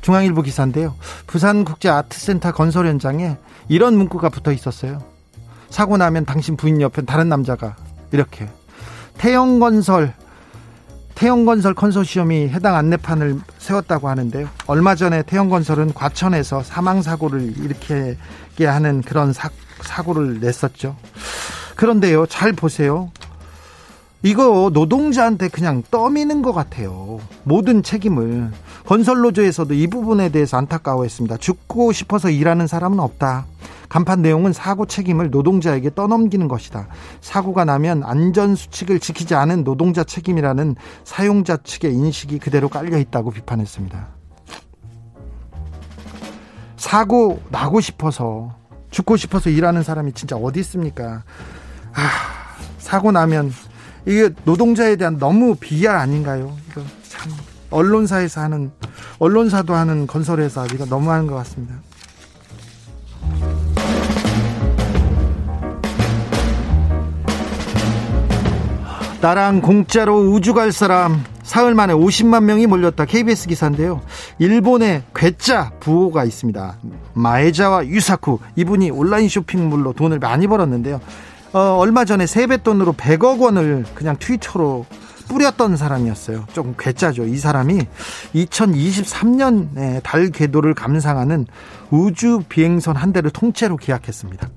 [0.00, 0.94] 중앙일보 기사인데요.
[1.26, 3.36] 부산국제아트센터 건설 현장에
[3.68, 5.02] 이런 문구가 붙어 있었어요.
[5.68, 7.76] 사고 나면 당신 부인 옆엔 다른 남자가
[8.12, 8.48] 이렇게
[9.18, 10.14] 태영건설
[11.14, 14.48] 태영건설 컨소시엄이 해당 안내판을 세웠다고 하는데요.
[14.68, 20.96] 얼마 전에 태영건설은 과천에서 사망 사고를 일으키게 하는 그런 사, 사고를 냈었죠.
[21.74, 23.10] 그런데요, 잘 보세요.
[24.22, 27.20] 이거 노동자한테 그냥 떠미는 것 같아요.
[27.44, 28.50] 모든 책임을.
[28.86, 31.36] 건설노조에서도 이 부분에 대해서 안타까워했습니다.
[31.36, 33.46] 죽고 싶어서 일하는 사람은 없다.
[33.88, 36.88] 간판 내용은 사고 책임을 노동자에게 떠넘기는 것이다.
[37.20, 44.08] 사고가 나면 안전수칙을 지키지 않은 노동자 책임이라는 사용자 측의 인식이 그대로 깔려 있다고 비판했습니다.
[46.76, 48.54] 사고 나고 싶어서
[48.90, 51.22] 죽고 싶어서 일하는 사람이 진짜 어디 있습니까?
[51.92, 52.00] 아,
[52.78, 53.52] 사고 나면
[54.06, 56.56] 이게 노동자에 대한 너무 비하 아닌가요?
[56.70, 57.32] 이거 참
[57.70, 58.70] 언론사에서 하는
[59.18, 61.74] 언론사도 하는 건설회사 이거 너무하는 것 같습니다.
[69.20, 74.00] 나랑 공짜로 우주 갈 사람 사흘 만에 50만 명이 몰렸다 KBS 기사인데요.
[74.38, 76.78] 일본의 괴짜 부호가 있습니다.
[77.14, 81.00] 마에자와 유사쿠 이분이 온라인 쇼핑몰로 돈을 많이 벌었는데요.
[81.52, 84.86] 어, 얼마 전에 세뱃돈으로 100억 원을 그냥 트위터로
[85.28, 86.46] 뿌렸던 사람이었어요.
[86.52, 87.26] 조금 괴짜죠.
[87.26, 87.80] 이 사람이
[88.34, 91.46] 2023년에 달 궤도를 감상하는
[91.90, 94.48] 우주 비행선 한 대를 통째로 계약했습니다.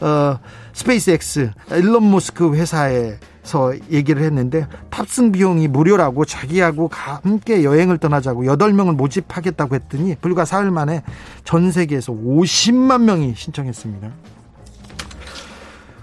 [0.00, 0.38] 어,
[0.74, 9.74] 스페이스X, 일론 머스크 회사에서 얘기를 했는데 탑승 비용이 무료라고 자기하고 함께 여행을 떠나자고 8명을 모집하겠다고
[9.74, 11.02] 했더니 불과 사흘 만에
[11.44, 14.35] 전 세계에서 50만 명이 신청했습니다.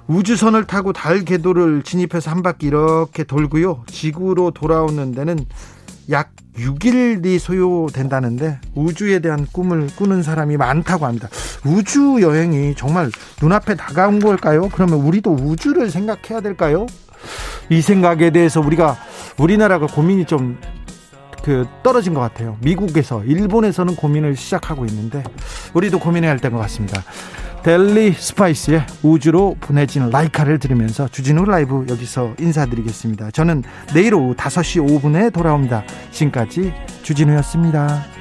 [0.07, 3.83] 우주선을 타고 달 궤도를 진입해서 한 바퀴 이렇게 돌고요.
[3.87, 5.45] 지구로 돌아오는 데는
[6.09, 11.29] 약 6일이 소요된다는데 우주에 대한 꿈을 꾸는 사람이 많다고 합니다.
[11.65, 13.09] 우주 여행이 정말
[13.41, 14.69] 눈앞에 다가온 걸까요?
[14.69, 16.85] 그러면 우리도 우주를 생각해야 될까요?
[17.69, 18.97] 이 생각에 대해서 우리가
[19.37, 20.57] 우리나라가 고민이 좀
[21.43, 22.57] 그 떨어진 것 같아요.
[22.61, 25.23] 미국에서 일본에서는 고민을 시작하고 있는데
[25.73, 27.03] 우리도 고민해야 할 때인 것 같습니다.
[27.63, 33.31] 델리 스파이스의 우주로 보내진 라이카를 들으면서 주진우 라이브 여기서 인사드리겠습니다.
[33.31, 35.85] 저는 내일 오후 5시 5분에 돌아옵니다.
[36.11, 38.12] 지금까지 주진우였습니다.